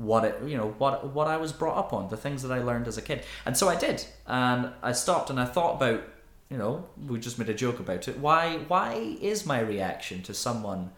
[0.00, 2.62] what it, you know, what what I was brought up on, the things that I
[2.62, 6.02] learned as a kid, and so I did, and I stopped and I thought about,
[6.48, 8.18] you know, we just made a joke about it.
[8.18, 10.90] Why why is my reaction to someone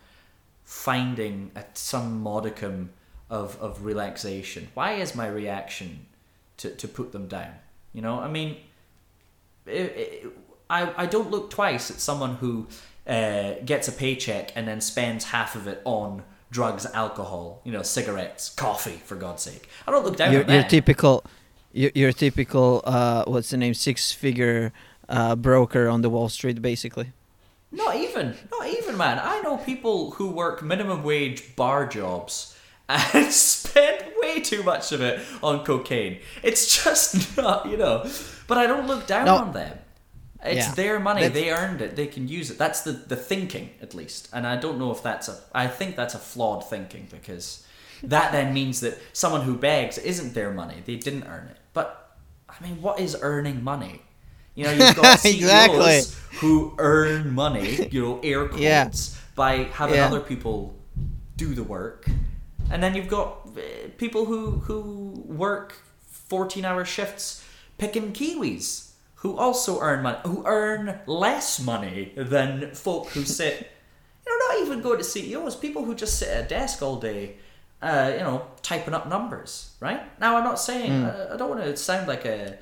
[0.65, 2.91] finding a, some modicum
[3.29, 4.69] of, of relaxation?
[4.75, 6.07] Why is my reaction
[6.59, 7.55] to, to put them down?
[7.93, 8.57] You know, I mean,
[9.67, 10.27] it, it,
[10.71, 12.69] I, I don't look twice at someone who
[13.07, 17.83] uh, gets a paycheck and then spends half of it on drugs, alcohol, you know,
[17.83, 19.69] cigarettes, coffee, for God's sake.
[19.87, 20.71] I don't look down Your, on your that.
[20.71, 21.25] typical,
[21.73, 24.73] your, your typical, uh, what's the name, six-figure
[25.09, 27.11] uh, broker on the Wall Street, basically.
[27.73, 29.19] Not even, not even, man.
[29.19, 32.55] I know people who work minimum wage bar jobs
[32.88, 36.19] and spend way too much of it on cocaine.
[36.43, 38.07] It's just not, you know.
[38.47, 39.37] But I don't look down No.
[39.37, 39.79] on them.
[40.45, 40.75] It's Yeah.
[40.75, 41.23] their money.
[41.23, 41.95] That's- They earned it.
[41.97, 42.59] They can use it.
[42.59, 44.29] That's the, the thinking, at least.
[44.33, 45.39] And I don't know if that's a.
[45.55, 47.65] I think that's a flawed thinking because
[48.03, 50.83] that then means that someone who begs isn't their money.
[50.85, 51.59] They didn't earn it.
[51.73, 52.17] But
[52.49, 54.03] I mean, what is earning money?
[54.55, 56.03] You know, you've got CEOs Exactly.
[56.41, 58.91] who earn money, you know, air quotes, Yeah.
[59.35, 60.07] by having Yeah.
[60.07, 60.75] other people
[61.37, 62.07] do the work.
[62.71, 63.61] And then you've got uh,
[63.97, 65.75] people who who work
[66.31, 67.43] 14-hour shifts
[67.79, 68.92] picking kiwis
[69.23, 73.71] who also earn money, who earn less money than folk who sit
[74.27, 76.97] you know, not even go to CEOs, people who just sit at a desk all
[76.97, 77.37] day,
[77.81, 80.03] uh, you know, typing up numbers, right?
[80.21, 82.59] Now, I'm not saying, I, I don't want to sound like a,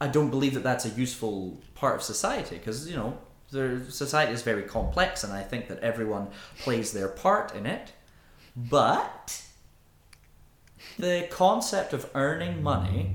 [0.00, 3.16] I don't believe that that's a useful part of society, because, you know,
[3.50, 7.92] the society is very complex, and I think that everyone plays their part in it.
[8.54, 9.42] But
[10.98, 13.14] the concept of earning money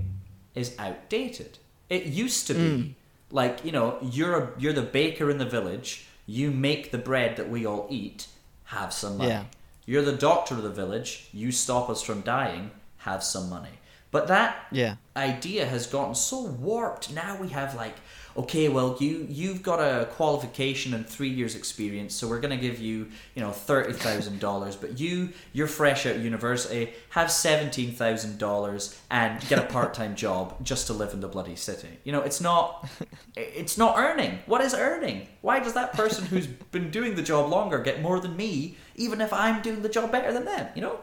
[0.56, 1.60] is outdated.
[1.90, 2.94] It used to be mm.
[3.32, 6.06] like you know you're a, you're the baker in the village.
[6.26, 8.28] You make the bread that we all eat.
[8.66, 9.30] Have some money.
[9.30, 9.44] Yeah.
[9.86, 11.30] You're the doctor of the village.
[11.32, 12.72] You stop us from dying.
[12.98, 13.78] Have some money.
[14.10, 14.96] But that Yeah.
[15.16, 17.12] idea has gotten so warped.
[17.12, 17.96] Now we have like,
[18.38, 22.80] okay, well you you've got a qualification and three years experience, so we're gonna give
[22.80, 24.76] you you know thirty thousand dollars.
[24.76, 29.94] But you you're fresh out of university, have seventeen thousand dollars and get a part
[29.94, 32.00] time job just to live in the bloody city.
[32.04, 32.90] You know, it's not
[33.36, 34.40] it's not earning.
[34.46, 35.28] What is earning?
[35.42, 39.22] Why does that person who's been doing the job longer get more than me, even
[39.22, 40.70] if I'm doing the job better than them?
[40.76, 41.00] You know,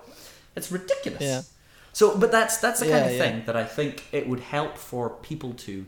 [0.57, 1.23] it's ridiculous.
[1.23, 1.43] Yeah.
[1.93, 3.19] So, but that's that's the kind of yeah.
[3.19, 5.85] thing that I think it would help for people to,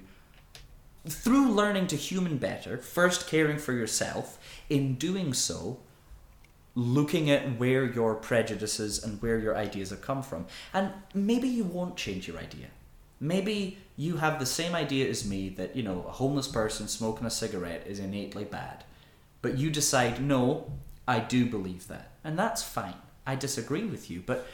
[1.09, 4.39] through learning to human better, first caring for yourself.
[4.71, 5.81] In doing so,
[6.75, 11.65] looking at where your prejudices and where your ideas have come from, and maybe you
[11.65, 12.67] won't change your idea.
[13.21, 17.27] Maybe you have the same idea as me that you know a homeless person smoking
[17.27, 18.85] a cigarette is innately bad,
[19.43, 20.73] but you decide no,
[21.07, 22.95] I do believe that, and that's fine.
[23.27, 24.47] I disagree with you, but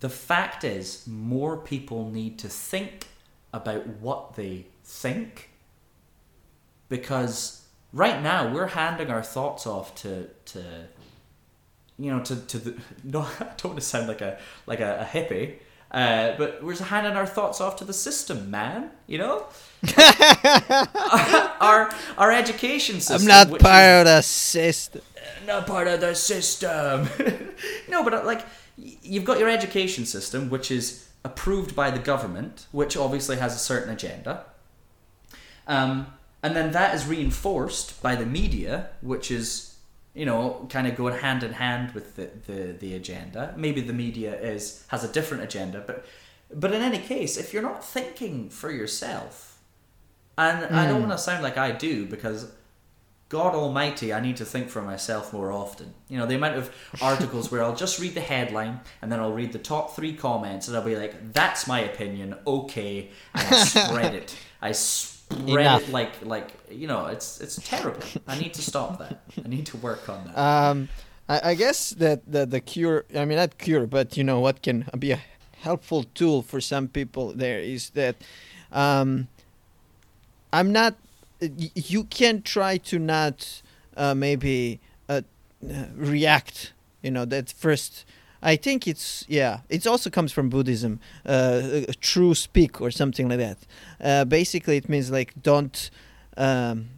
[0.00, 3.08] the fact is, more people need to think
[3.52, 5.47] about what they think
[6.88, 10.62] because right now we're handing our thoughts off to to
[11.98, 12.74] you know to to the
[13.04, 15.56] no I don't want to sound like a like a, a hippie
[15.90, 19.46] uh, but we're handing our thoughts off to the system man you know
[21.60, 25.02] our our education system I'm not is- part of the system.
[25.46, 27.08] not part of the system.
[27.88, 28.44] no, but uh, like
[28.76, 33.58] you've got your education system, which is approved by the government, which obviously has a
[33.58, 34.46] certain agenda.
[35.66, 36.06] Um,
[36.42, 39.76] and then that is reinforced by the media, which is,
[40.14, 43.54] you know, kind of going hand in hand with the, the, the agenda.
[43.56, 46.04] Maybe the media is has a different agenda, but
[46.52, 49.58] but in any case, if you're not thinking for yourself,
[50.38, 51.08] and I don't hmm.
[51.08, 52.50] want to sound like I do because
[53.28, 55.92] God Almighty, I need to think for myself more often.
[56.08, 56.72] You know, the amount of
[57.02, 60.68] articles where I'll just read the headline and then I'll read the top three comments
[60.68, 64.36] and I'll be like, "That's my opinion, okay," and I spread it.
[64.62, 65.88] I spread Enough.
[65.88, 68.02] it like like you know, it's it's terrible.
[68.26, 69.20] I need to stop that.
[69.44, 70.38] I need to work on that.
[70.38, 70.88] Um,
[71.28, 74.62] I, I guess that the, the cure, I mean, not cure, but you know, what
[74.62, 75.20] can be a
[75.60, 78.16] helpful tool for some people there is that
[78.72, 79.28] um,
[80.52, 80.94] I'm not,
[81.40, 83.62] you can try to not
[83.96, 85.22] uh, maybe uh,
[85.68, 88.04] uh, react, you know, that first.
[88.42, 89.60] I think it's yeah.
[89.68, 93.58] It also comes from Buddhism, uh, true speak or something like that.
[94.00, 95.90] Uh, basically, it means like don't
[96.36, 96.88] um,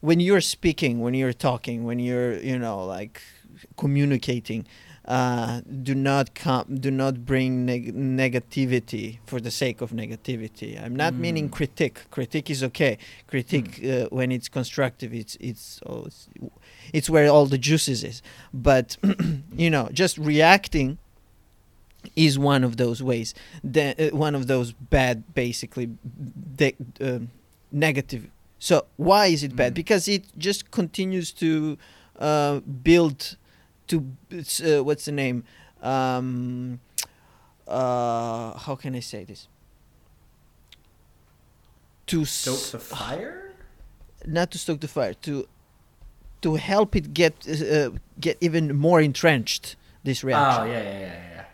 [0.00, 3.22] when you're speaking, when you're talking, when you're you know like
[3.76, 4.66] communicating,
[5.16, 10.70] uh, do not com- do not bring neg- negativity for the sake of negativity.
[10.82, 11.52] I'm not meaning Mm.
[11.58, 11.98] critique.
[12.16, 12.94] Critique is okay.
[13.32, 16.22] Critique uh, when it's constructive, it's it's oh, it's,
[16.98, 18.22] it's where all the juices is.
[18.68, 18.86] But
[19.64, 20.98] you know, just reacting
[22.16, 23.34] is one of those ways.
[23.74, 25.86] The, uh, one of those bad, basically,
[26.60, 27.30] de- um
[27.70, 28.22] negative.
[28.58, 28.74] So
[29.08, 29.72] why is it bad?
[29.72, 29.80] Mm.
[29.82, 31.50] Because it just continues to
[32.18, 32.60] uh,
[32.90, 33.36] build
[33.88, 33.96] to
[34.32, 35.44] uh, what's the name?
[35.82, 36.80] Um,
[37.66, 39.48] uh, how can I say this?
[42.06, 43.52] To Stoke s- the fire.
[44.26, 45.48] not to stoke the fire to
[46.42, 51.34] to help it get uh, get even more entrenched this reaction Oh yeah, yeah, yeah,
[51.36, 51.44] yeah.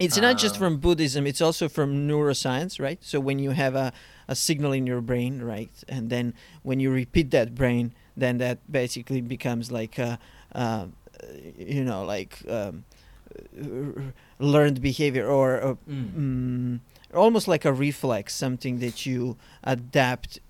[0.00, 0.58] it's not just Oh.
[0.58, 3.92] from buddhism it's also from neuroscience right so when you have a,
[4.26, 8.58] a signal in your brain right and then when you repeat that brain then that
[8.70, 10.18] basically becomes like a,
[10.54, 10.86] uh,
[11.58, 12.84] you know like um,
[14.38, 16.12] learned behavior or uh, Mm.
[16.16, 16.80] mm,
[17.14, 20.40] almost like a reflex something that you adapt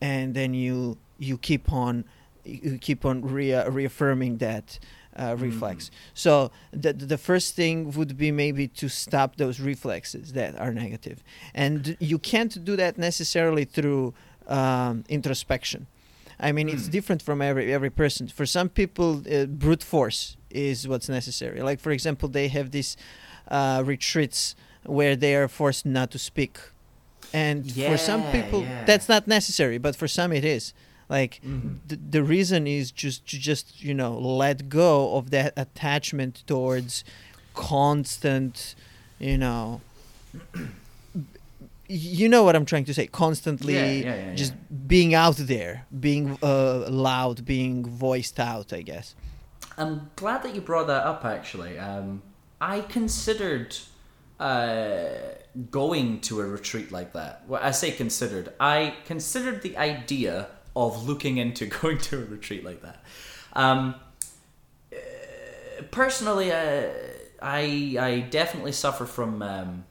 [0.00, 2.04] and then you you keep on
[2.44, 4.78] you keep on rea- reaffirming that
[5.16, 5.90] uh, reflex.
[6.14, 11.22] So the the first thing would be maybe to stop those reflexes that are negative.
[11.54, 14.14] And you can't do that necessarily through
[14.46, 15.86] um, introspection
[16.42, 16.92] I mean, it's Mm.
[16.92, 18.28] different from every every person.
[18.28, 21.60] For some people, uh, brute force is what's necessary.
[21.62, 22.96] Like, for example, they have these
[23.50, 26.58] uh, retreats where they are forced not to speak,
[27.32, 28.84] and for some people, yeah.
[28.86, 29.78] that's not necessary.
[29.78, 30.72] But for some, it is.
[31.08, 31.78] Like, Mhm.
[31.88, 37.04] the, the reason is just to just you know let go of that attachment towards
[37.54, 38.74] constant,
[39.18, 39.80] you know.
[41.92, 43.08] You know what I'm trying to say.
[43.08, 44.54] Constantly, Yeah, yeah, yeah, just
[44.86, 48.72] being out there, being uh, loud, being voiced out.
[48.72, 49.16] I guess.
[49.76, 51.24] I'm glad that you brought that up.
[51.24, 52.22] Actually, um,
[52.60, 53.76] I considered
[54.38, 55.08] uh,
[55.72, 57.42] going to a retreat like that.
[57.48, 58.52] Well, I say considered.
[58.60, 63.02] I considered the idea of looking into going to a retreat like that.
[63.54, 63.96] Um,
[64.92, 64.96] uh,
[65.90, 66.88] personally, uh,
[67.42, 69.84] I I definitely suffer from um,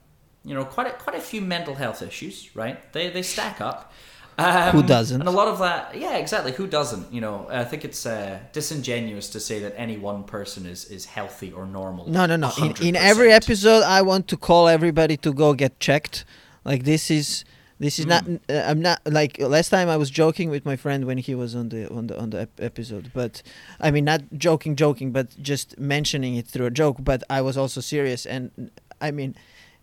[0.50, 2.50] you know quite a, quite a few mental health issues.
[2.54, 2.76] Right?
[2.92, 3.92] They they stack up.
[4.38, 5.20] Um, Who doesn't?
[5.20, 6.52] And a lot of that, yeah, exactly.
[6.52, 7.12] Who doesn't?
[7.12, 11.04] You know, I think it's uh, disingenuous to say that any one person is is
[11.04, 12.08] healthy or normal.
[12.08, 12.50] No, no, no.
[12.58, 16.24] In, in every episode, I want to call everybody to go get checked.
[16.64, 17.44] Like this is
[17.78, 18.24] this is not.
[18.24, 18.40] Mm.
[18.48, 19.88] Uh, I'm not like last time.
[19.88, 22.40] I was joking with my friend when he was on the on the on the
[22.42, 23.10] ep- episode.
[23.12, 23.42] But
[23.78, 26.96] I mean, not joking, joking, but just mentioning it through a joke.
[27.00, 28.70] But I was also serious, and
[29.00, 29.34] I mean.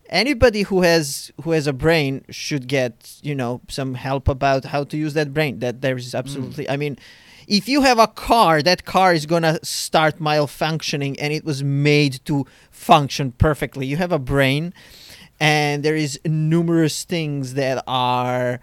[0.08, 4.84] Anybody who has who has a brain should get you know some help about how
[4.84, 5.58] to use that brain.
[5.58, 6.64] That there is absolutely.
[6.64, 6.72] Mm.
[6.72, 6.98] I mean,
[7.46, 12.20] if you have a car, that car is gonna start malfunctioning, and it was made
[12.26, 13.86] to function perfectly.
[13.86, 14.72] You have a brain,
[15.40, 18.60] and there is numerous things that are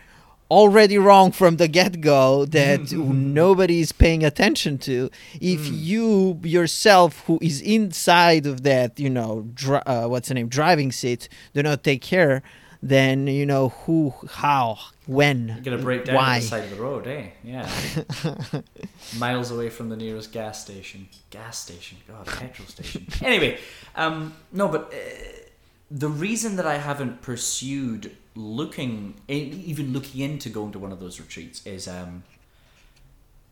[0.51, 5.09] already wrong from the get-go that nobody is paying attention to
[5.41, 5.83] if Mm.
[5.83, 10.91] you yourself who is inside of that you know dri- uh, what's the name driving
[10.91, 12.43] seat do not take care
[12.83, 14.77] then you know who how
[15.07, 17.27] when You're gonna break down why on the side of the road, eh?
[17.43, 17.67] Yeah.
[19.17, 21.07] Miles away from the nearest gas station.
[21.29, 21.97] Gas station.
[22.07, 23.07] God, petrol station.
[23.21, 23.57] Anyway,
[23.95, 24.97] um, no, but uh,
[25.91, 31.19] the reason that I haven't pursued looking, even looking into going to one of those
[31.19, 32.23] retreats is, um,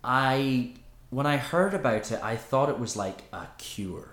[0.04, 0.74] I
[1.14, 4.10] when I heard about it, I thought it was like a cure.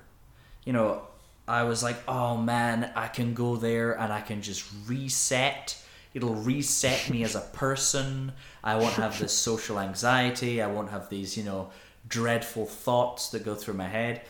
[0.64, 1.02] You know,
[1.48, 5.82] I was like, oh man, I can go there and I can just reset.
[6.12, 8.32] It'll reset me as a person.
[8.62, 10.60] I won't have this social anxiety.
[10.60, 11.70] I won't have these, you know,
[12.06, 14.22] dreadful thoughts that go through my head.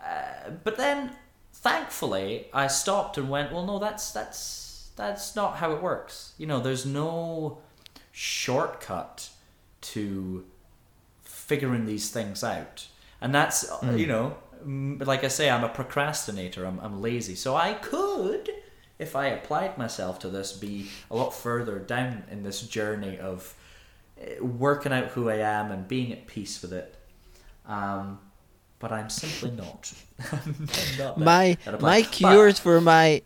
[0.00, 1.10] Uh, but then,
[1.52, 6.32] thankfully, I stopped and went, well, no, that's that's that's not how it works.
[6.38, 7.58] You know, there's no
[8.12, 9.30] shortcut
[9.80, 10.44] to
[11.24, 12.86] figuring these things out.
[13.20, 13.98] And that's, Mm.
[13.98, 14.36] you know,
[15.04, 17.34] like I say, I'm a procrastinator, I'm, I'm lazy.
[17.34, 18.48] So I could,
[18.98, 23.54] if I applied myself to this, be a lot further down in this journey of
[24.20, 26.94] uh, working out who I am and being at peace with it.
[27.66, 28.18] Um,
[28.78, 29.92] but I'm simply not.
[30.32, 30.68] I'm
[30.98, 32.02] not my my applied.
[32.04, 33.22] But- cures for my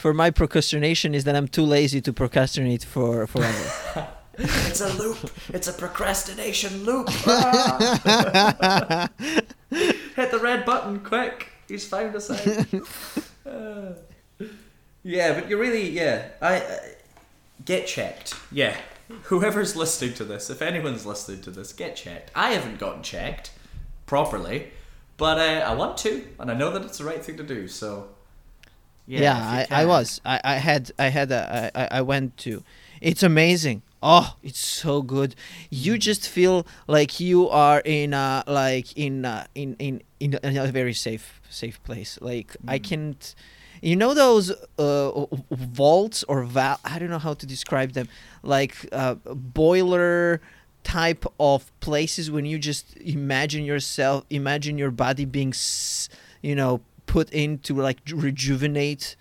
[0.00, 4.08] for my procrastination is that I'm too lazy to procrastinate for forever.
[4.42, 5.30] It's a loop.
[5.50, 7.08] It's a procrastination loop.
[7.26, 9.08] Ah.
[10.16, 11.48] Hit the red button, quick.
[11.68, 12.82] He's found us out.
[13.44, 13.92] Uh,
[15.02, 16.28] yeah, but you really, yeah.
[16.40, 16.78] I uh,
[17.66, 18.32] get checked.
[18.50, 18.76] Yeah.
[19.24, 22.30] Whoever's listening to this, if anyone's listening to this, get checked.
[22.34, 23.50] I haven't gotten checked
[24.06, 24.70] properly,
[25.18, 27.68] but uh, I want to, and I know that it's the right thing to do.
[27.68, 28.08] So.
[29.06, 30.20] Yeah, Yeah, I, I was.
[30.24, 32.62] I, I had I had a I, I- I went to.
[33.00, 33.82] It's amazing.
[34.02, 35.34] Oh, it's so good.
[35.70, 36.00] You Mm.
[36.00, 40.94] just feel like you are in a like in a, in in in a, very
[40.94, 42.18] safe safe place.
[42.20, 42.84] Like I Mm.
[42.84, 43.34] can't.
[43.82, 46.78] You know those uh, vaults or val?
[46.84, 48.08] I don't know how to describe them.
[48.42, 50.40] Like uh, boiler
[50.82, 56.08] type of places when you just imagine yourself, imagine your body being, s-
[56.42, 56.80] you know,
[57.14, 59.16] put in to like rejuvenate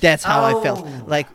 [0.00, 0.84] That's how I felt.
[0.86, 1.04] Oh.
[1.16, 1.28] Like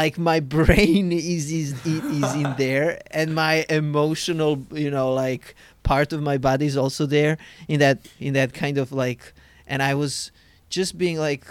[0.00, 2.88] like my brain is is is in there
[3.18, 5.54] and my emotional you know like
[5.90, 7.34] part of my body is also there
[7.68, 9.22] in that in that kind of like
[9.70, 10.32] and i was
[10.76, 11.44] just being like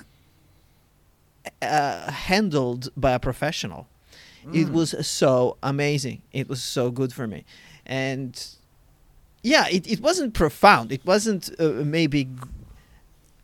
[1.61, 3.87] uh, handled by a professional
[4.53, 4.71] it Mm.
[4.79, 7.43] was so amazing it was so good for me
[7.85, 8.31] and
[9.43, 12.27] yeah it, it wasn't profound it wasn't uh, maybe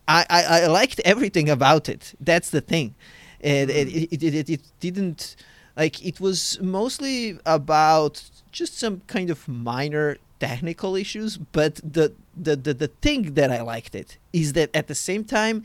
[0.06, 2.14] I, I i liked everything about it.
[2.20, 2.94] That's the thing.
[3.40, 5.36] And it, it, it, it, it didn't
[5.76, 12.56] like it was mostly about just some kind of minor technical issues but the, the
[12.56, 15.64] the the thing that i liked it is that at the same time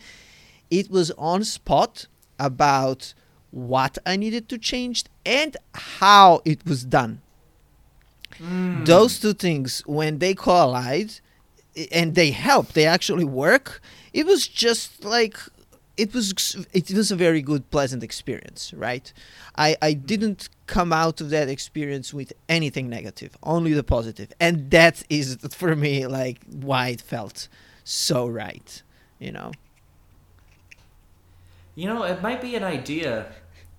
[0.70, 2.08] it was on spot
[2.40, 3.14] about
[3.52, 7.22] what i needed to change and how it was done.
[8.40, 8.86] Mm.
[8.86, 11.12] those two things when they collide
[11.92, 13.82] and they help they actually work
[14.14, 15.38] it was just like
[15.98, 19.12] it was it was a very good pleasant experience right?
[19.58, 24.32] I i didn't come out of that experience with anything negative only the positive.
[24.40, 27.48] And that is for me like why it felt
[27.84, 28.84] so right
[29.20, 29.52] you know?
[31.76, 33.28] You know, it might be an idea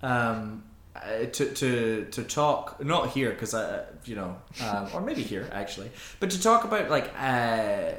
[0.03, 0.63] um,
[0.95, 5.49] uh, to to to talk not here because I you know um, or maybe here
[5.53, 7.93] actually, but to talk about like uh,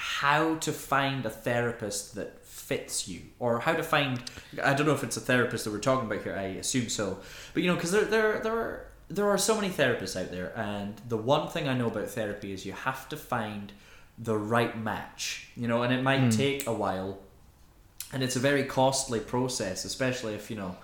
[0.00, 4.20] how to find a therapist that fits you or how to find
[4.62, 6.36] I don't know if it's a therapist that we're talking about here.
[6.36, 7.18] I assume so,
[7.52, 10.52] but you know because there there there are there are so many therapists out there,
[10.56, 13.72] and the one thing I know about therapy is you have to find
[14.18, 15.48] the right match.
[15.56, 16.36] You know, and it might Mm.
[16.36, 17.18] take a while
[18.12, 20.76] and it's a very costly process, especially if you know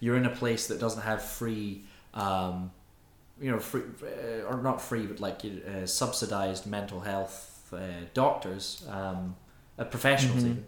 [0.00, 2.70] you're in a place that doesn't have free, um,
[3.40, 8.84] you know, free uh, or not free, but like uh, subsidized mental health uh, doctors,
[8.90, 9.36] um,
[9.78, 10.50] uh, professionals Mhm.
[10.50, 10.66] even.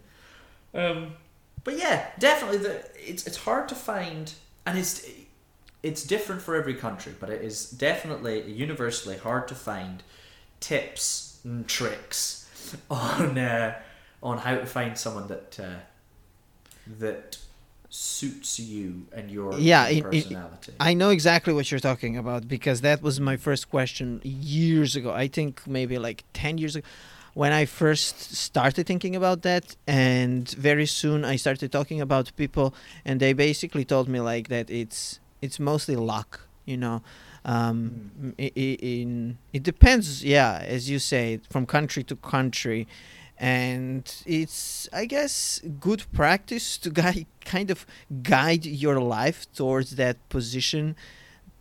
[0.74, 1.16] Um,
[1.64, 4.32] but yeah, definitely, the, it's it's hard to find,
[4.66, 5.06] and it's
[5.82, 10.02] it's different for every country, but it is definitely universally hard to find
[10.60, 12.46] tips and tricks
[12.90, 13.78] on uh,
[14.22, 15.78] on how to find someone that uh,
[16.98, 17.38] that
[17.90, 20.72] suits you and your Yeah, in- in- personality.
[20.78, 25.12] I know exactly what you're talking about because that was my first question years ago.
[25.12, 26.86] I think maybe like 10 years ago
[27.34, 32.74] when I first started thinking about that and very soon I started talking about people
[33.04, 37.02] and they basically told me like that it's it's mostly luck, you know.
[37.44, 38.34] Um Mm.
[38.38, 42.86] i- i- in it depends, yeah, as you say, from country to country
[43.42, 47.86] and it's i guess good practice to guide, kind of
[48.22, 50.94] guide your life towards that position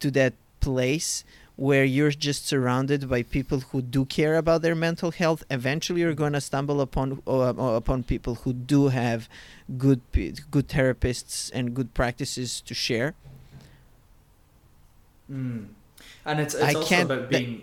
[0.02, 1.24] to that place
[1.56, 6.14] where you're just surrounded by people who do care about their mental health eventually you're
[6.14, 9.30] going to stumble upon uh, upon people who do have
[9.78, 10.02] good
[10.52, 13.14] good therapists and good practices to share
[15.32, 15.68] Mm.
[16.26, 17.62] And it's it's I also can't- about being.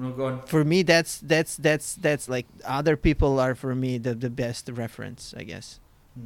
[0.00, 0.42] No, go on.
[0.46, 4.68] for me that's that's that's that's like other people are for me the, the best
[4.82, 5.78] reference i guess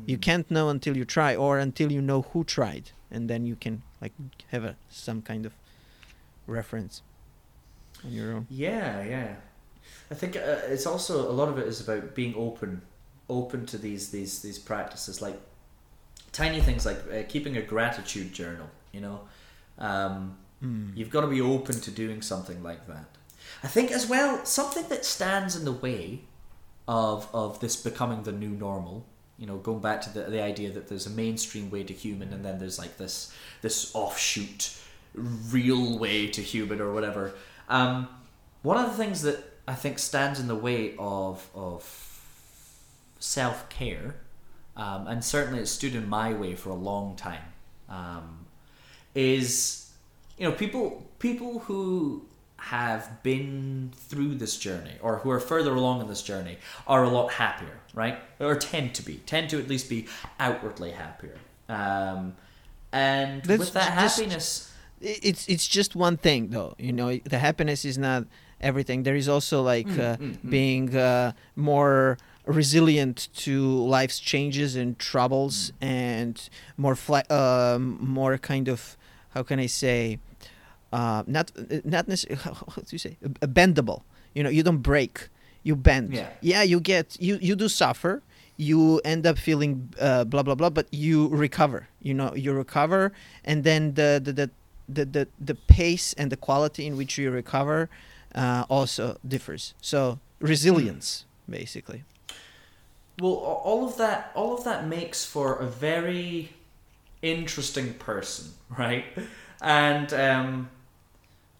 [0.07, 0.23] you Mm.
[0.29, 3.83] can't know until you try or until you know who tried and then you can
[4.03, 4.13] like
[4.53, 5.53] have a some kind of
[6.47, 7.03] reference
[8.05, 9.35] on your own Yeah, yeah.
[10.11, 12.81] I think uh, it's also a lot of it is about being open,
[13.29, 15.39] open to these these these practices, like
[16.33, 18.69] tiny things like uh, keeping a gratitude journal.
[18.93, 19.21] You know,
[19.79, 20.97] um, Mm.
[20.97, 23.09] you've got to be open to doing something like that.
[23.65, 26.21] I think as well something that stands in the way
[26.87, 29.07] of of this becoming the new normal.
[29.39, 32.35] You know, going back to the the idea that there's a mainstream way to human,
[32.35, 34.71] and then there's like this this offshoot
[35.15, 37.33] real way to human or whatever.
[37.71, 38.09] Um,
[38.63, 42.21] one of the things that I think stands in the way of of
[43.19, 44.17] self care,
[44.77, 47.49] um, and certainly it stood in my way for a long time,
[47.89, 48.45] um,
[49.15, 49.91] is
[50.37, 52.27] you know people people who
[52.59, 57.09] have been through this journey or who are further along in this journey are a
[57.09, 58.19] lot happier, right?
[58.41, 60.07] Or tend to be, tend to at least be
[60.39, 61.37] outwardly happier.
[61.69, 62.35] Um,
[62.93, 67.39] and That's with that just- happiness, it's it's just one thing though you know the
[67.39, 68.25] happiness is not
[68.59, 70.51] everything there is also like Mm, uh, mm, mm.
[70.51, 75.87] being uh, more resilient to life's changes and troubles Mm.
[75.87, 76.49] and
[76.79, 78.97] more fle- um, more kind of
[79.35, 80.19] how can i say
[80.95, 81.51] uh, not
[81.85, 83.17] not necessarily how do you say?
[83.25, 84.03] Uh, bendable.
[84.35, 85.29] You know you don't break.
[85.63, 86.13] You bend.
[86.13, 86.29] Yeah.
[86.41, 88.23] yeah you get you you do suffer.
[88.57, 91.89] You end up feeling uh, blah blah blah but you recover.
[92.01, 93.13] You know you recover
[93.45, 94.51] and then the the the
[94.87, 97.89] the, the, the pace and the quality in which you recover
[98.35, 99.75] uh, also differs.
[99.81, 102.05] So resilience basically.
[103.21, 106.53] Well, all of that, all of that makes for a very
[107.23, 109.05] interesting person, right?
[109.63, 110.69] And um,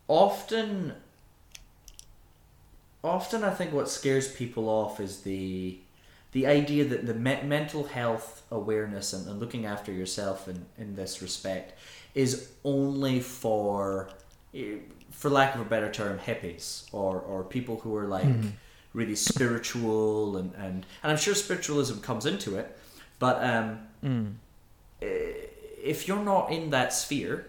[0.09, 0.95] often,
[3.03, 5.79] often I think what scares people off is the
[6.33, 10.97] the idea that the me- mental health awareness and, and looking after yourself in, in
[10.97, 11.79] this respect
[12.15, 14.11] is only for
[14.53, 14.77] eh,
[15.13, 18.25] for lack of a better term hippies or, or people who are like
[18.93, 22.77] really spiritual and, and and I'm sure spiritualism comes into it
[23.21, 23.87] but um,
[25.03, 25.07] eh,
[25.83, 27.47] if you're not in that sphere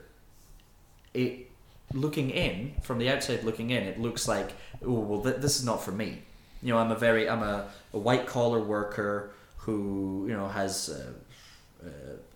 [1.15, 1.44] it
[1.93, 4.51] looking in from the outside looking in it looks like
[4.85, 6.21] oh well th- this is not for me.
[6.61, 10.89] You know i'm a very i'm a, a white collar worker who you know has
[10.89, 11.85] a,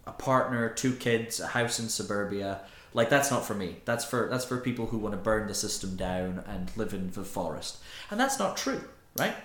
[0.07, 2.61] a partner two kids a house in suburbia.
[2.93, 3.77] Like that's not for me.
[3.85, 7.11] That's for that's for people who want to burn the system down and live in
[7.11, 7.77] the forest.
[8.09, 8.81] And that's not true
[9.17, 9.35] right?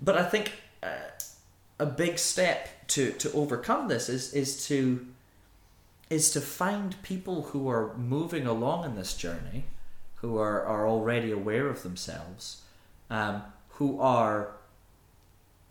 [0.00, 0.52] But i think
[0.82, 0.88] uh,
[1.78, 5.06] a big step to to overcome this is is to
[6.10, 9.64] is to find people who are moving along in this journey,
[10.16, 12.62] who are, are already aware of themselves,
[13.10, 14.52] um, who are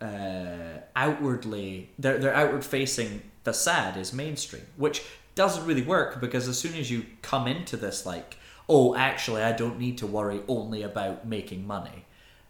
[0.00, 5.02] uh, outwardly they're they're outward facing facade is mainstream, which
[5.34, 8.36] doesn't really work because as soon as you come into this like,
[8.68, 12.04] oh, actually, I don't need to worry only about making money.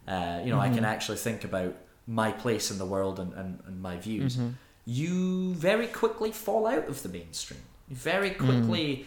[0.06, 1.74] Uh, you know, I can actually think about
[2.06, 4.38] my place in the world and, and, and my views.
[4.86, 7.60] You very quickly fall out of the mainstream.
[7.90, 9.06] Very quickly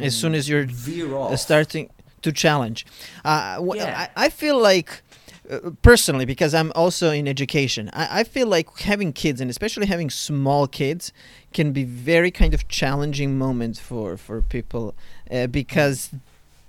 [0.00, 0.66] as soon as you're
[1.36, 1.90] starting
[2.22, 2.86] to challenge.
[3.24, 4.08] Uh, wh- Yeah.
[4.16, 5.02] I, I feel like,
[5.50, 9.86] uh, personally, because I'm also in education, I, I feel like having kids and especially
[9.86, 11.12] having small kids
[11.52, 14.94] can be very kind of challenging moment for for people
[15.30, 16.10] uh, because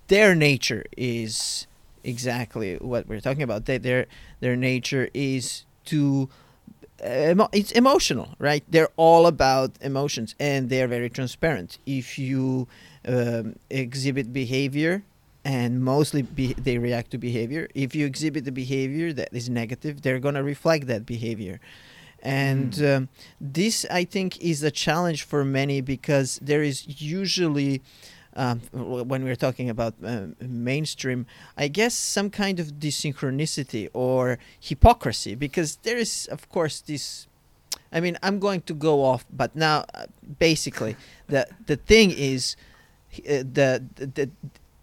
[0.07, 1.67] their nature is
[2.03, 3.65] exactly what we're talking about.
[3.65, 4.07] They, their
[4.39, 6.29] their nature is to
[7.01, 8.63] emo- it's emotional, right?
[8.69, 11.79] They're all about emotions and they're very transparent.
[11.85, 12.67] If you
[13.07, 15.03] um, exhibit behavior
[15.45, 20.01] and mostly be- they react to behavior, if you exhibit the behavior that is negative,
[20.01, 21.59] they're going to reflect that behavior.
[22.21, 23.09] And um,
[23.41, 27.81] this, I think, is a challenge for many because there is usually,
[28.35, 31.25] um, when we're talking about um mainstream,
[31.57, 37.27] I guess some kind of desynchronicity or hypocrisy because there is, of course, this.
[37.91, 40.05] I mean, I'm going to go off, but now, uh,
[40.39, 40.95] basically,
[41.27, 42.55] the the thing is,
[43.19, 44.29] uh, the, the the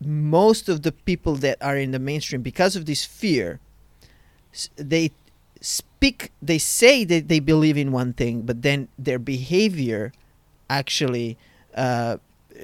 [0.05, 3.61] most of the people that are in the mainstream because of this fear,
[4.77, 5.11] they
[5.61, 10.13] speak, they say that they believe in one thing, but then their behavior
[10.69, 11.37] actually
[11.75, 12.17] uh,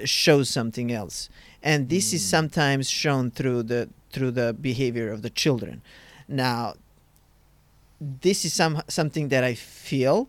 [0.05, 1.29] shows something else,
[1.63, 5.83] and this is sometimes shown through the through the behavior of the children.
[6.29, 6.75] Now,
[8.01, 10.29] this is some something that I feel.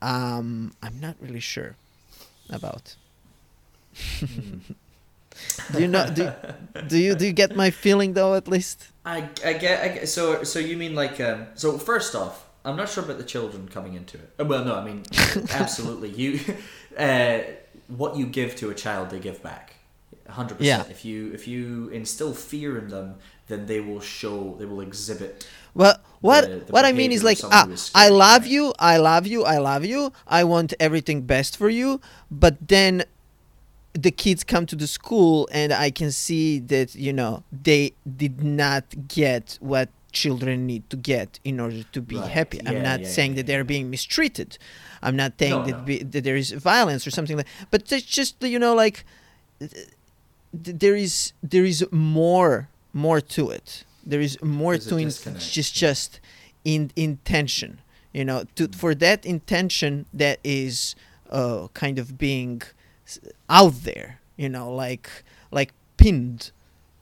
[0.00, 1.76] Um, I'm not really sure
[2.50, 2.96] about.
[5.72, 6.08] do you know?
[6.10, 6.32] Do,
[6.88, 8.34] do you do you get my feeling though?
[8.34, 8.88] At least.
[9.04, 12.76] I, I get, I get so so you mean like um, so first off I'm
[12.76, 15.02] not sure about the children coming into it Uh, well no I mean
[15.50, 16.38] absolutely you
[16.96, 17.38] uh,
[17.96, 19.74] what you give to a child they give back
[20.28, 20.84] 100% Yeah.
[20.90, 23.16] if you if you instill fear in them
[23.48, 27.22] then they will show they will exhibit Well, what the- the what I mean is
[27.24, 30.12] like, ah, is I love you, I love you, I love you.
[30.28, 31.98] I want everything best for you,
[32.30, 33.04] but then
[33.94, 38.42] the kids come to the school and I can see that you know they did
[38.42, 42.30] not get what children need to get in order to be Right.
[42.30, 42.60] happy.
[42.66, 44.58] I'm not yeah, saying yeah, that they're being mistreated.
[45.02, 45.84] I'm not saying No, that, no.
[45.84, 47.46] Be, that there is violence or something like.
[47.70, 49.04] But it's just you know like
[49.58, 49.88] th-
[50.52, 53.84] there is there is more more to it.
[54.04, 56.20] There is more There's to in, disconnect, just just
[56.64, 57.80] in intention.
[58.12, 60.94] You know, to for that intention that is
[61.30, 62.60] uh, kind of being
[63.48, 64.20] out there.
[64.36, 65.08] You know, like
[65.50, 66.50] like pinned,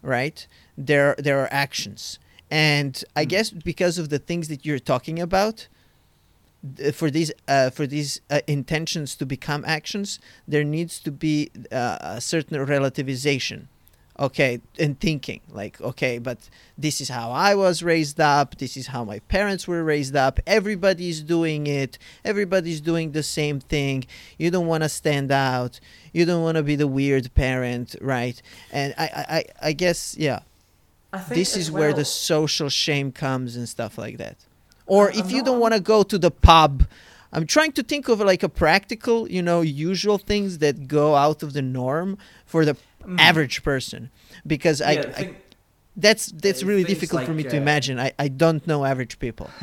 [0.03, 0.47] right?
[0.77, 2.19] There there are actions,
[2.51, 5.69] and I guess because of the things that you're talking about,
[6.93, 11.97] for these uh, for these uh, intentions to become actions, there needs to be uh,
[12.01, 13.67] a certain relativization.
[14.19, 18.59] Okay, and thinking like, okay, but this is how I was raised up.
[18.59, 20.39] This is how my parents were raised up.
[20.47, 21.97] Everybody's doing it.
[22.23, 24.05] Everybody's doing the same thing.
[24.37, 25.81] You don't want to stand out.
[26.13, 28.43] You don't want to be the weird parent, right?
[28.71, 29.05] And I,
[29.63, 30.41] I, I- guess, yeah,
[31.29, 34.37] this is where the social shame comes and stuff like that
[34.87, 36.85] or if you don't want to go to the pub
[37.33, 41.43] i'm trying to think of like a practical you know usual things that go out
[41.43, 42.77] of the norm for the
[43.19, 44.11] average person
[44.47, 45.03] because I, Mm.
[45.05, 45.37] yeah, I think-
[45.97, 48.85] that's that's uh, really difficult for me like, to uh, imagine I, I don't know
[48.85, 49.51] average people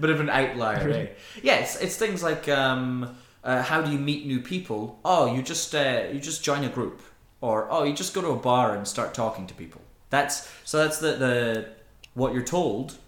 [0.00, 1.06] Bit of an outlier, eh?
[1.42, 4.98] Yeah, it's, it's things like um, uh, how do you meet new people?
[5.04, 7.02] Oh, you just uh, you just join a group,
[7.40, 9.80] or oh, you just go to a bar and start talking to people.
[10.10, 11.68] That's so that's the the
[12.14, 12.98] what you're told,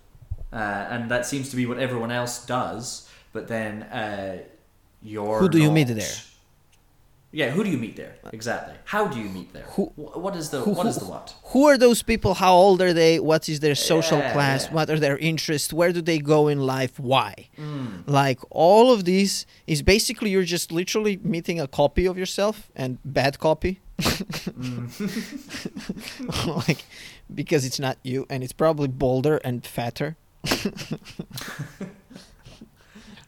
[0.53, 0.57] uh,
[0.91, 3.09] and that seems to be what everyone else does.
[3.33, 4.39] But then uh,
[5.03, 6.17] you're Who do you meet there?
[7.35, 8.17] Yeah, who do you meet there?
[8.31, 8.75] Exactly.
[8.85, 9.65] How do you meet there?
[9.77, 11.35] Who- what is the Who- what is the what?
[11.45, 12.35] Who are those people?
[12.35, 13.19] How old are they?
[13.21, 14.67] What is their social Yeah, class?
[14.67, 14.75] yeah.
[14.75, 15.73] What are their interests?
[15.73, 17.01] Where do they go in life?
[17.01, 17.49] Why?
[17.57, 18.03] Hmm.
[18.07, 22.99] Like all of these is basically you're just literally meeting a copy of yourself and
[23.03, 23.81] bad copy.
[24.01, 24.87] Hmm.
[26.67, 26.85] like
[27.33, 30.17] because it's not you and it's probably bolder and fatter.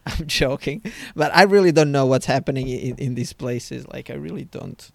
[0.07, 0.83] I'm joking,
[1.15, 3.87] but I really don't know what's happening in, in these places.
[3.87, 4.91] Like I really don't.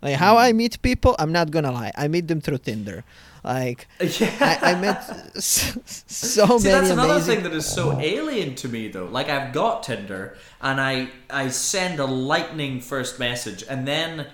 [0.00, 1.92] Like how I meet people, I'm not gonna lie.
[1.96, 3.04] I meet them through Tinder.
[3.44, 4.58] Like Yeah.
[4.62, 5.02] I, I met
[5.40, 5.82] so many.
[5.86, 7.34] See, many that's another amazing.
[7.34, 9.06] thing that is so alien to me, though.
[9.06, 14.26] Like, I've got Tinder, and I I send a lightning first message, and then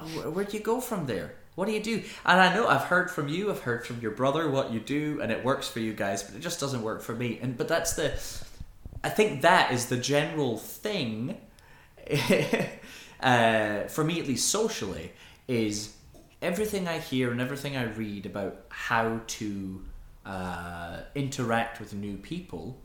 [0.00, 1.34] where do you go from there?
[1.54, 2.02] What do you do?
[2.24, 5.20] And I know I've heard from you, I've heard from your brother what you do,
[5.20, 7.38] and it works for you guys, but it just doesn't work for me.
[7.42, 8.12] And but that's the,
[9.04, 11.38] I think that is the general thing,
[13.20, 15.12] uh, for me at least socially,
[15.48, 15.94] is
[16.40, 19.84] everything I hear and everything I read about how to
[20.24, 22.78] uh, interact with new people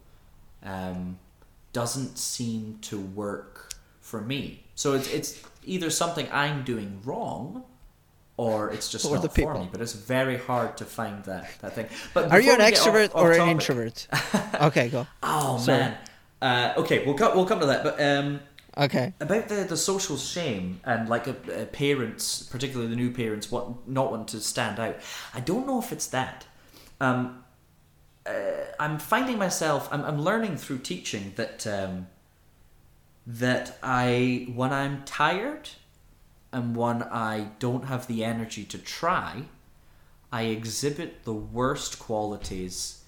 [0.64, 1.20] um,
[1.74, 4.64] doesn't seem to work for me.
[4.76, 7.64] So it's it's either something I'm doing wrong.
[8.38, 11.74] Or it's just Or not for me, but it's very hard to find that, that
[11.74, 11.88] thing.
[12.14, 14.08] But Are you an before we get extrovert off- off or an introvert?
[14.62, 15.08] okay, go.
[15.24, 15.80] Oh Sorry.
[15.80, 15.98] man.
[16.42, 17.34] Uh, okay, we'll come.
[17.38, 17.84] We'll come to that.
[17.86, 18.42] But um,
[18.78, 19.14] Okay.
[19.22, 23.88] about the the social shame and like uh, uh, parents, particularly the new parents, what
[23.88, 24.98] not want to stand out.
[25.34, 26.46] I don't know if it's that.
[27.00, 27.42] Um,
[28.26, 28.32] uh,
[28.82, 29.88] I'm finding myself.
[29.94, 32.08] I'm, I'm learning through teaching that um,
[33.28, 35.70] that I when I'm tired
[36.52, 39.44] and when I don't have the energy to try,
[40.32, 43.04] I exhibit the worst qualities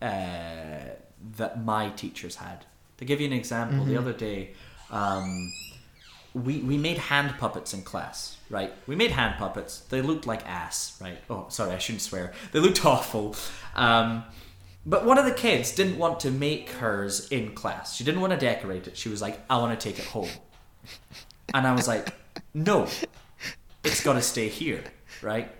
[0.00, 0.80] uh,
[1.36, 2.64] that my teachers had.
[2.98, 4.50] To give you an example, the other day,
[4.90, 5.52] um,
[6.34, 8.72] we we made hand puppets in class, right?
[8.86, 9.80] We made hand puppets.
[9.80, 11.18] They looked like ass, right?
[11.30, 12.32] Oh, sorry, I shouldn't swear.
[12.52, 13.36] They looked awful.
[13.76, 14.24] Um,
[14.88, 17.94] but one of the kids didn't want to make hers in class.
[17.94, 18.96] She didn't want to decorate it.
[18.96, 20.30] She was like, "I want to take it home,"
[21.52, 22.14] and I was like,
[22.54, 22.88] "No,
[23.84, 24.82] it's got to stay here,
[25.22, 25.54] right?"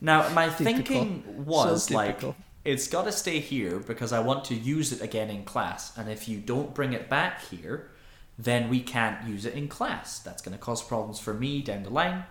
[0.00, 2.20] Now my thinking was So like,
[2.64, 5.96] it's got to stay here because I want to use it again in class.
[5.96, 7.90] And if you don't bring it back here,
[8.38, 10.18] then we can't use it in class.
[10.18, 12.24] That's going to cause problems for me down the line.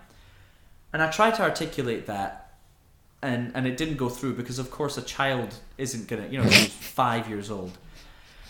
[0.92, 2.43] And I tried to articulate that,
[3.24, 6.48] and and it didn't go through because of course a child isn't gonna, you know,
[6.48, 7.76] five years old.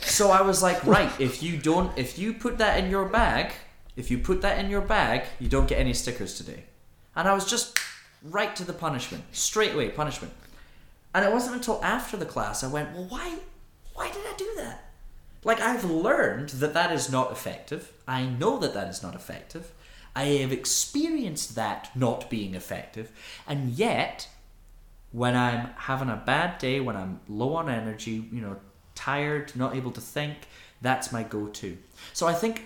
[0.01, 3.53] So I was like, right, if you don't, if you put that in your bag,
[3.97, 6.64] if you put that in your bag, you don't get any stickers today.
[7.16, 7.79] And I was just
[8.22, 10.35] right to the punishment, straight away punishment.
[11.14, 13.37] And it wasn't until after the class I went, well, why,
[13.95, 14.91] why did I do that?
[15.45, 17.93] Like I've learned that that is not effective.
[18.09, 19.72] I know that that is not effective.
[20.16, 23.11] I have experienced that not being effective,
[23.49, 24.29] and yet
[25.15, 28.57] when I'm having a bad day, when I'm low on energy, you know,
[28.97, 30.35] tired, not able to think,
[30.83, 31.79] that's my go-to.
[32.12, 32.65] So I think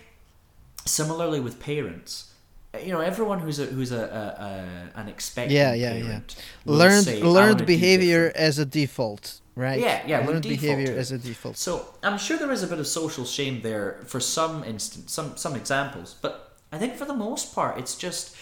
[0.87, 2.33] similarly with parents,
[2.73, 6.05] eh, you know, everyone who's a who's a, a, a an expectant Yeah, yeah, yeah.
[6.05, 9.79] parent will Learned say, learned behavior as a default, right?
[9.79, 11.59] Yeah, yeah, Learned behavior as a default.
[11.59, 11.73] So
[12.03, 15.55] I'm sure there is a bit of social shame there for some instance, some some
[15.55, 18.35] examples, but I think for the most part, it's just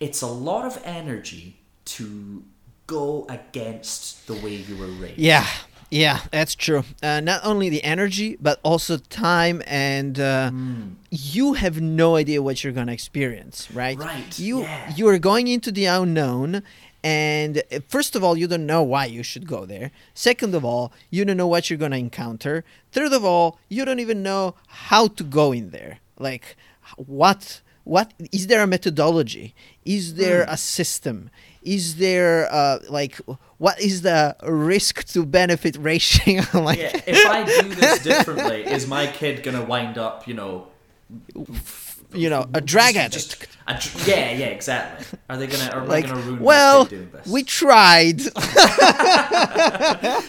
[0.00, 1.60] it's a lot of energy
[1.96, 2.44] to
[2.86, 5.18] go against the way you were raised.
[5.18, 5.46] Yeah,
[5.90, 6.84] yeah, that's true.
[7.02, 10.82] Uh, not only the energy, but also time, and uh, Hmm.
[11.10, 13.98] you have no idea what you're gonna experience, right?
[13.98, 14.92] Right, You yeah.
[14.96, 16.62] you are going into the unknown,
[17.02, 19.90] and uh, first of all, you don't know why you should go there.
[20.14, 22.64] Second of all, you don't know what you're gonna encounter.
[22.92, 24.54] Third of all, you don't even know
[24.88, 25.98] how to go in there.
[26.18, 26.56] Like,
[26.96, 29.54] what what is there a methodology?
[29.84, 30.52] Is there Hmm.
[30.54, 31.30] a system?
[31.64, 33.18] Is there uh, like
[33.58, 36.42] what is the risk to benefit ratio?
[36.54, 40.68] like, Yeah, if I do this differently, is my kid gonna wind up, you know,
[42.14, 43.14] you know, a drag addict.
[43.14, 45.18] just A dr- yeah, yeah, exactly.
[45.28, 45.70] Are they gonna?
[45.70, 47.26] Are we like gonna ruin well my doing this?
[47.26, 48.18] we tried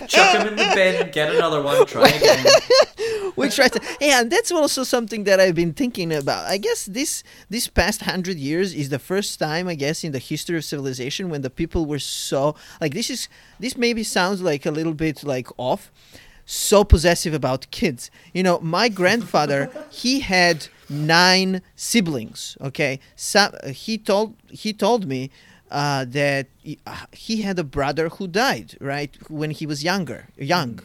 [0.08, 2.46] chuck him in the bin, get another one, try again.
[3.36, 6.86] we tried to yeah and that's also something that i've been thinking about i guess
[6.86, 10.64] this this past hundred years is the first time i guess in the history of
[10.64, 13.28] civilization when the people were so like this is
[13.60, 15.92] this maybe sounds like a little bit like off
[16.46, 23.98] so possessive about kids you know my grandfather he had nine siblings okay Some, he
[23.98, 25.32] told he told me
[25.72, 30.28] uh, that he, uh, he had a brother who died right when he was younger
[30.38, 30.80] young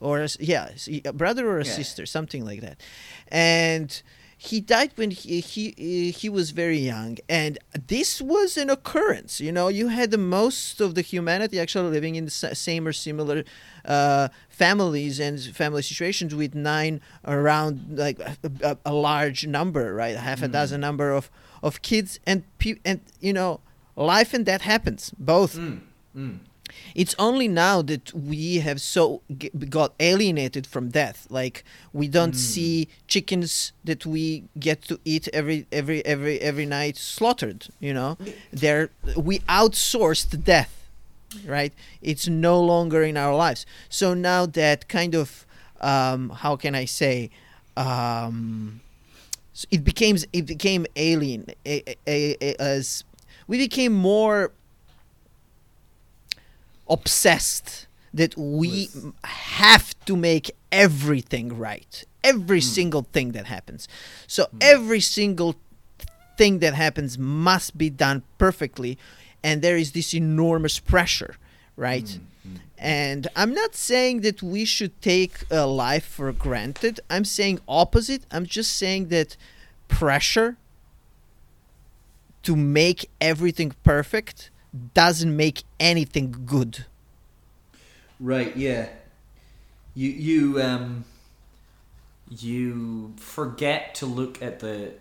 [0.00, 0.70] or a, s- yeah,
[1.04, 1.72] a brother or a Yeah.
[1.80, 2.80] sister, something like that.
[3.28, 4.02] And
[4.38, 9.40] he died when he, he he was very young, and this was an occurrence.
[9.40, 12.92] You know, you had the most of the humanity actually living in the same or
[12.94, 13.44] similar
[13.90, 18.20] uh, families and family situations with nine around like
[18.62, 20.16] a, a, large number, right?
[20.16, 21.28] Half a dozen number of
[21.60, 23.60] of kids and pe- and you know,
[23.96, 25.56] life and death happens both.
[25.56, 25.80] Mm,
[26.16, 26.38] mm.
[26.94, 31.26] it's only now that we have so g- got alienated from death.
[31.28, 36.96] Like we don't see chickens that we get to eat every every every every night
[36.96, 38.16] slaughtered you know?
[38.52, 40.79] They're we outsourced death
[41.46, 41.72] right?
[42.02, 43.66] It's no longer in our lives.
[43.88, 45.46] So now that kind of
[45.80, 47.30] um how can i say
[47.76, 48.80] um
[49.70, 53.04] it became it became alien a, a, a, as
[53.46, 54.52] we became more
[56.88, 62.04] obsessed that we With- have to make everything right.
[62.22, 63.88] Every single thing that happens.
[64.26, 65.54] So every single
[66.36, 68.98] thing that happens must be done perfectly
[69.42, 71.36] and there is this enormous pressure
[71.76, 72.18] right
[72.78, 78.22] and i'm not saying that we should take uh, life for granted i'm saying opposite
[78.30, 79.36] i'm just saying that
[79.88, 80.56] pressure
[82.42, 84.50] to make everything perfect
[84.94, 86.86] doesn't make anything good
[88.20, 88.54] Right.
[88.56, 88.88] Yeah.
[89.94, 91.04] You you um
[92.28, 94.92] you forget to look at the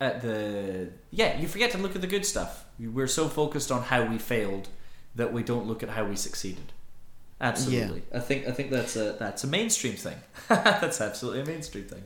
[0.00, 2.64] at the yeah you forget to look at the good stuff.
[2.78, 4.68] We're so focused on how we failed
[5.14, 6.72] that we don't look at how we succeeded.
[7.40, 8.02] Absolutely.
[8.12, 10.18] I think I think that's a that's a mainstream thing.
[10.48, 12.04] that's absolutely a mainstream thing.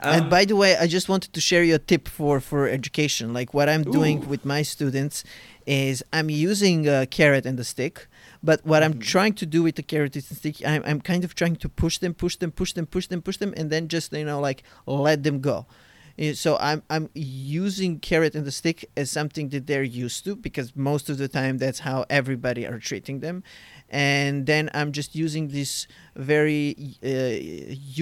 [0.00, 2.68] and Um, by the way, I just wanted to share you a tip for for
[2.68, 3.32] education.
[3.32, 4.26] Like what I'm doing Ooh.
[4.26, 5.22] with my students
[5.64, 8.08] is I'm using a carrot and a stick.
[8.42, 11.36] But what I'm trying to do with the carrot and stick, I'm, I'm kind of
[11.36, 14.12] trying to push them, push them, push them, push them, push them, and then just
[14.12, 15.66] you know like let them go.
[16.18, 20.36] Eh, So I'm I'm using carrot and the stick as something that they're used to
[20.36, 23.42] because most of the time that's how everybody are treating them,
[23.88, 27.08] and then I'm just using this very uh,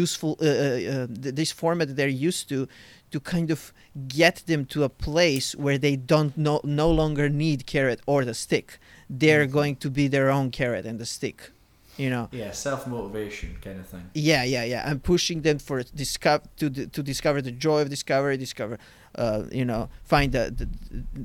[0.00, 2.66] useful uh, uh, uh, this format that they're used to
[3.10, 3.72] to kind of
[4.06, 8.34] get them to a place where they don't no, no longer need carrot or the
[8.34, 8.78] stick.
[9.08, 11.50] They're going to be their own carrot and the stick,
[11.96, 12.28] you know.
[12.32, 14.10] yeah, self motivation kind of thing.
[14.14, 14.84] Yeah, yeah, yeah.
[14.86, 18.78] I'm pushing them for discover to to discover the joy of discovery, discover,
[19.14, 20.68] uh, you know, find the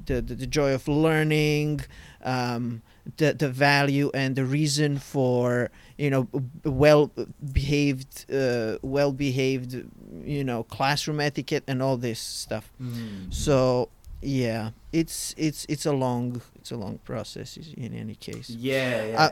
[0.05, 1.81] the, the, the, joy of learning,
[2.23, 2.81] um,
[3.17, 6.27] the the value and the reason for you know
[6.63, 7.11] well
[7.53, 9.83] behaved, uh, well behaved,
[10.23, 12.71] you know, classroom etiquette and all this stuff.
[12.81, 13.33] Mm.
[13.33, 13.89] So
[14.21, 18.49] yeah, it's it's it's a long it's a long process in any case.
[18.49, 19.21] yeah, yeah.
[19.21, 19.29] Uh,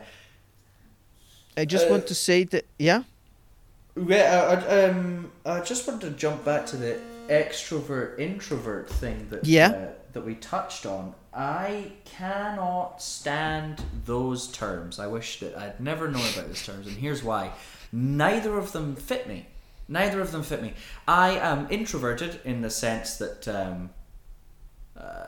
[1.57, 3.03] I just Uh, want to say that yeah.
[3.95, 9.27] Yeah, I, I, um, I just wanted to jump back to the extrovert introvert thing
[9.29, 9.69] that Yeah.
[9.69, 11.13] uh, that we touched on.
[11.33, 14.99] I cannot stand those terms.
[14.99, 17.51] I wish that I'd never known about those terms, and here's why:
[17.91, 19.47] neither of them fit me.
[19.87, 20.73] Neither of them fit me.
[21.07, 23.89] I am introverted in the sense that um,
[24.97, 25.25] uh,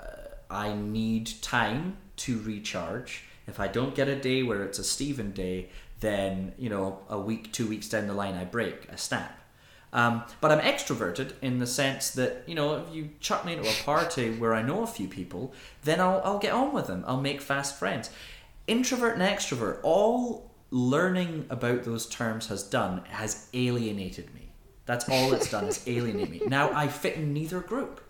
[0.49, 3.23] I need time to recharge.
[3.47, 5.69] If I don't get a day where it's a Stephen day,
[5.99, 9.39] then you know a week, two weeks down the line, I break, I snap.
[9.93, 13.69] Um, but I'm extroverted in the sense that you know if you chuck me into
[13.69, 17.03] a party where I know a few people, then I'll I'll get on with them.
[17.07, 18.09] I'll make fast friends.
[18.67, 24.51] Introvert and extrovert, all learning about those terms has done has alienated me.
[24.85, 26.41] That's all it's done is alienate me.
[26.47, 28.01] Now I fit in neither group.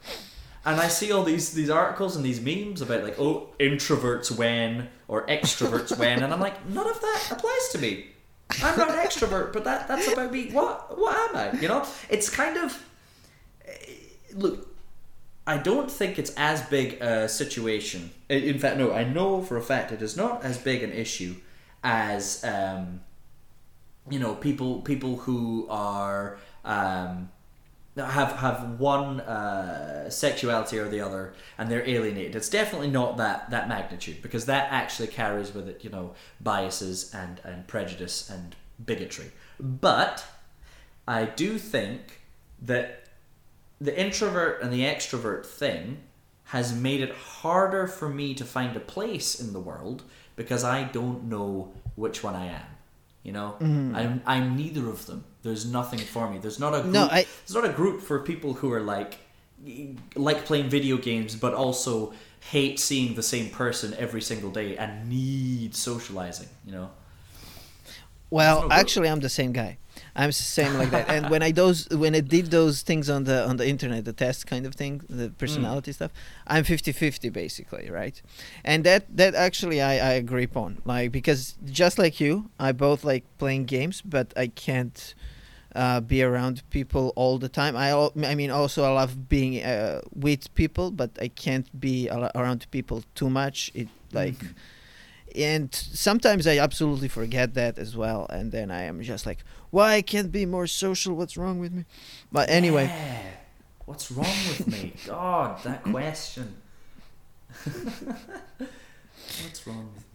[0.65, 4.89] And I see all these these articles and these memes about like, oh, introverts when
[5.07, 8.07] or extroverts when, and I'm like, none of that applies to me.
[8.63, 10.51] I'm not an extrovert, but that that's about me.
[10.51, 11.59] What what am I?
[11.59, 12.83] You know, it's kind of
[13.67, 13.71] eh,
[14.33, 14.67] look.
[15.47, 18.11] I don't think it's as big a situation.
[18.29, 20.91] In in fact, no, I know for a fact it is not as big an
[20.91, 21.35] issue
[21.83, 23.01] as um,
[24.09, 27.29] you know people people who are um,
[27.97, 32.35] have have one uh, sexuality or the other, and they're alienated.
[32.35, 37.13] It's definitely not that that magnitude because that actually carries with it, you know, biases
[37.13, 39.31] and and prejudice and bigotry.
[39.59, 40.25] But
[41.07, 42.21] I do think
[42.61, 43.05] that
[43.79, 45.99] the introvert and the extrovert thing
[46.49, 50.03] has made it harder for me to find a place in the world
[50.35, 52.65] because I don't know which one I am.
[53.23, 53.95] You know, Mm-hmm.
[53.95, 55.23] I'm I'm neither of them.
[55.45, 56.39] There's nothing for me.
[56.39, 59.19] There's not a group, No, I- there's not a group for people who are like
[60.15, 62.13] like playing video games, but also
[62.51, 66.49] hate seeing the same person every single day and need socializing.
[66.65, 66.89] You know.
[68.31, 69.77] Well, no actually, I'm the same guy.
[70.15, 71.09] I'm the same like that.
[71.09, 74.13] And when I those when I did those things on the on the internet, the
[74.13, 75.37] test kind of thing, the mm.
[75.37, 76.11] personality stuff,
[76.47, 78.19] I'm 50-50 basically, right?
[78.63, 83.03] And that that actually I I agree upon, like because just like you, I both
[83.03, 85.13] like playing games, but I can't.
[85.75, 87.75] Uh, be around people all the time.
[87.75, 87.91] I
[88.23, 93.03] I mean also I love being uh, with people, but I can't be around people
[93.13, 93.71] too much.
[93.75, 94.35] It like
[95.35, 99.95] and sometimes I absolutely forget that as well, and then I am just like, why
[99.95, 101.13] I can't be more social?
[101.15, 101.83] What's wrong with me?
[102.31, 103.21] But anyway, Yeah.
[103.85, 104.93] What's wrong with me?
[105.05, 106.55] God, that question.
[109.43, 110.05] What's wrong with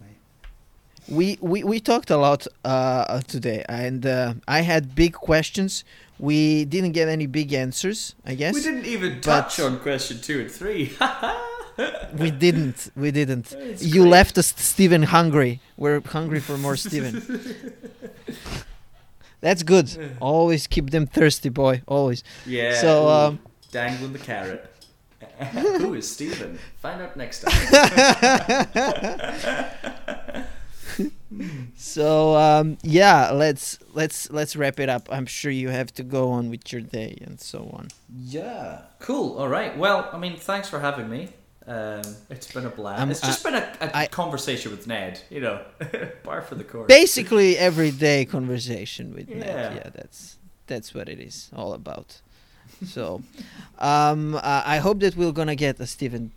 [1.09, 5.83] We, we we talked a lot uh, today, and uh, I had big questions.
[6.19, 8.53] We didn't get any big answers, I guess.
[8.53, 10.93] We didn't even touch on question two and three.
[12.13, 12.91] We didn't.
[12.95, 13.53] We didn't.
[13.53, 14.11] It's you great.
[14.11, 15.61] left us, Steven, hungry.
[15.77, 17.21] We're hungry for more Steven.
[19.39, 20.15] That's good.
[20.19, 21.81] Always keep them thirsty, boy.
[21.87, 22.23] Always.
[22.45, 22.75] yeah.
[22.75, 23.39] So, um,
[23.71, 24.69] dangling the carrot.
[25.79, 26.59] Who is Stephen?
[26.81, 27.57] Find out next time.
[31.77, 35.07] So um, yeah, let's let's let's wrap it up.
[35.11, 37.87] I'm sure you have to go on with your day and so on.
[38.17, 38.81] yeah.
[38.99, 39.37] Cool.
[39.37, 39.75] All right.
[39.77, 41.29] Well, I mean, thanks for having me.
[41.67, 43.01] Um, it's been a blast.
[43.01, 45.21] Um, it's just been a, a I- conversation with Ned.
[45.29, 45.61] You know,
[46.23, 46.87] bar for the course.
[46.87, 49.45] Basically, everyday conversation with Ned.
[49.45, 49.73] Yeah.
[49.75, 50.37] Yeah, that's
[50.67, 52.21] that's what it is all about.
[52.85, 53.21] So,
[53.79, 56.31] um, uh, I hope that we're gonna get a Stephen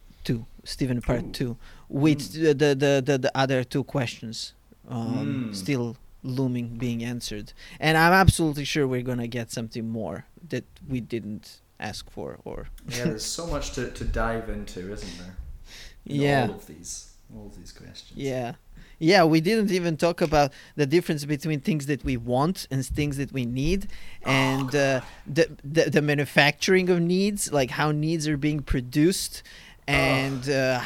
[0.65, 1.31] Stephen part Ooh.
[1.33, 1.57] two,
[1.89, 4.55] with the, the, the the the other two questions
[4.89, 5.55] um, Mm.
[5.55, 11.01] still looming, being answered, and I'm absolutely sure we're gonna get something more that we
[11.01, 15.37] didn't ask for or yeah, there's so much to, to dive into, isn't there?
[16.07, 16.47] In Yeah.
[16.49, 18.17] All of these, all of these questions.
[18.19, 18.55] Yeah.
[19.01, 23.17] Yeah, we didn't even talk about the difference between things that we want and things
[23.17, 23.89] that we need
[24.25, 29.43] and uh, the, the the manufacturing of needs, like how needs are being produced
[29.87, 30.81] and uh,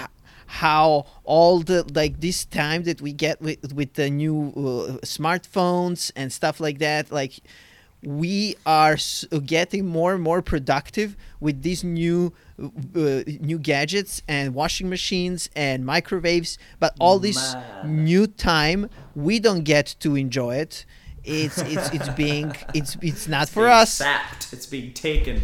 [0.47, 6.11] how all the like this time that we get with with the new uh, smartphones
[6.17, 7.41] and stuff like that, like
[8.03, 8.97] we are
[9.45, 12.33] getting more and more productive with these new
[12.63, 18.05] uh, new gadgets and washing machines and microwaves but all this Man.
[18.05, 20.87] new time we don't get to enjoy it
[21.25, 24.53] it's it's it's being it's it's not It's for being us Sapped.
[24.53, 25.43] It's being taken.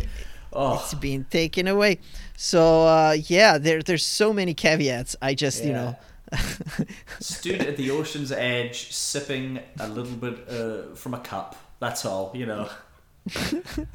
[0.53, 1.99] Oh, it's being taken away
[2.37, 5.97] so uh yeah there there's so many caveats i just you know
[7.21, 11.55] stood at the ocean's edge, sipping a little bit uh, from a cup.
[11.79, 12.69] That's all, you know.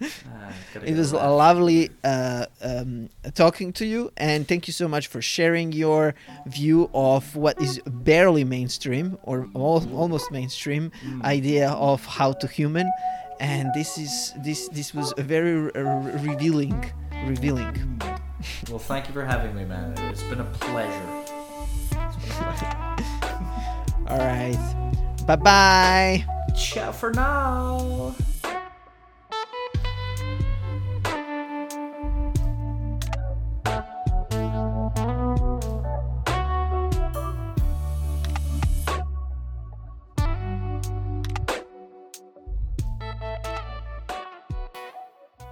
[0.00, 0.52] Ah,
[0.84, 1.36] it was a around.
[1.36, 6.14] lovely uh, um, talking to you and thank you so much for sharing your
[6.46, 11.24] view of what is barely mainstream or al- almost mainstream Mm.
[11.24, 12.88] idea of how to human
[13.40, 16.78] and this is this this was a very r- r- revealing
[17.26, 18.00] revealing
[18.70, 19.94] Well, thank you for having me, man.
[20.10, 20.90] It's been a pleasure.
[21.90, 22.74] Been a pleasure.
[24.08, 24.74] all right
[25.26, 26.24] bye bye
[26.56, 28.14] Ciao for now.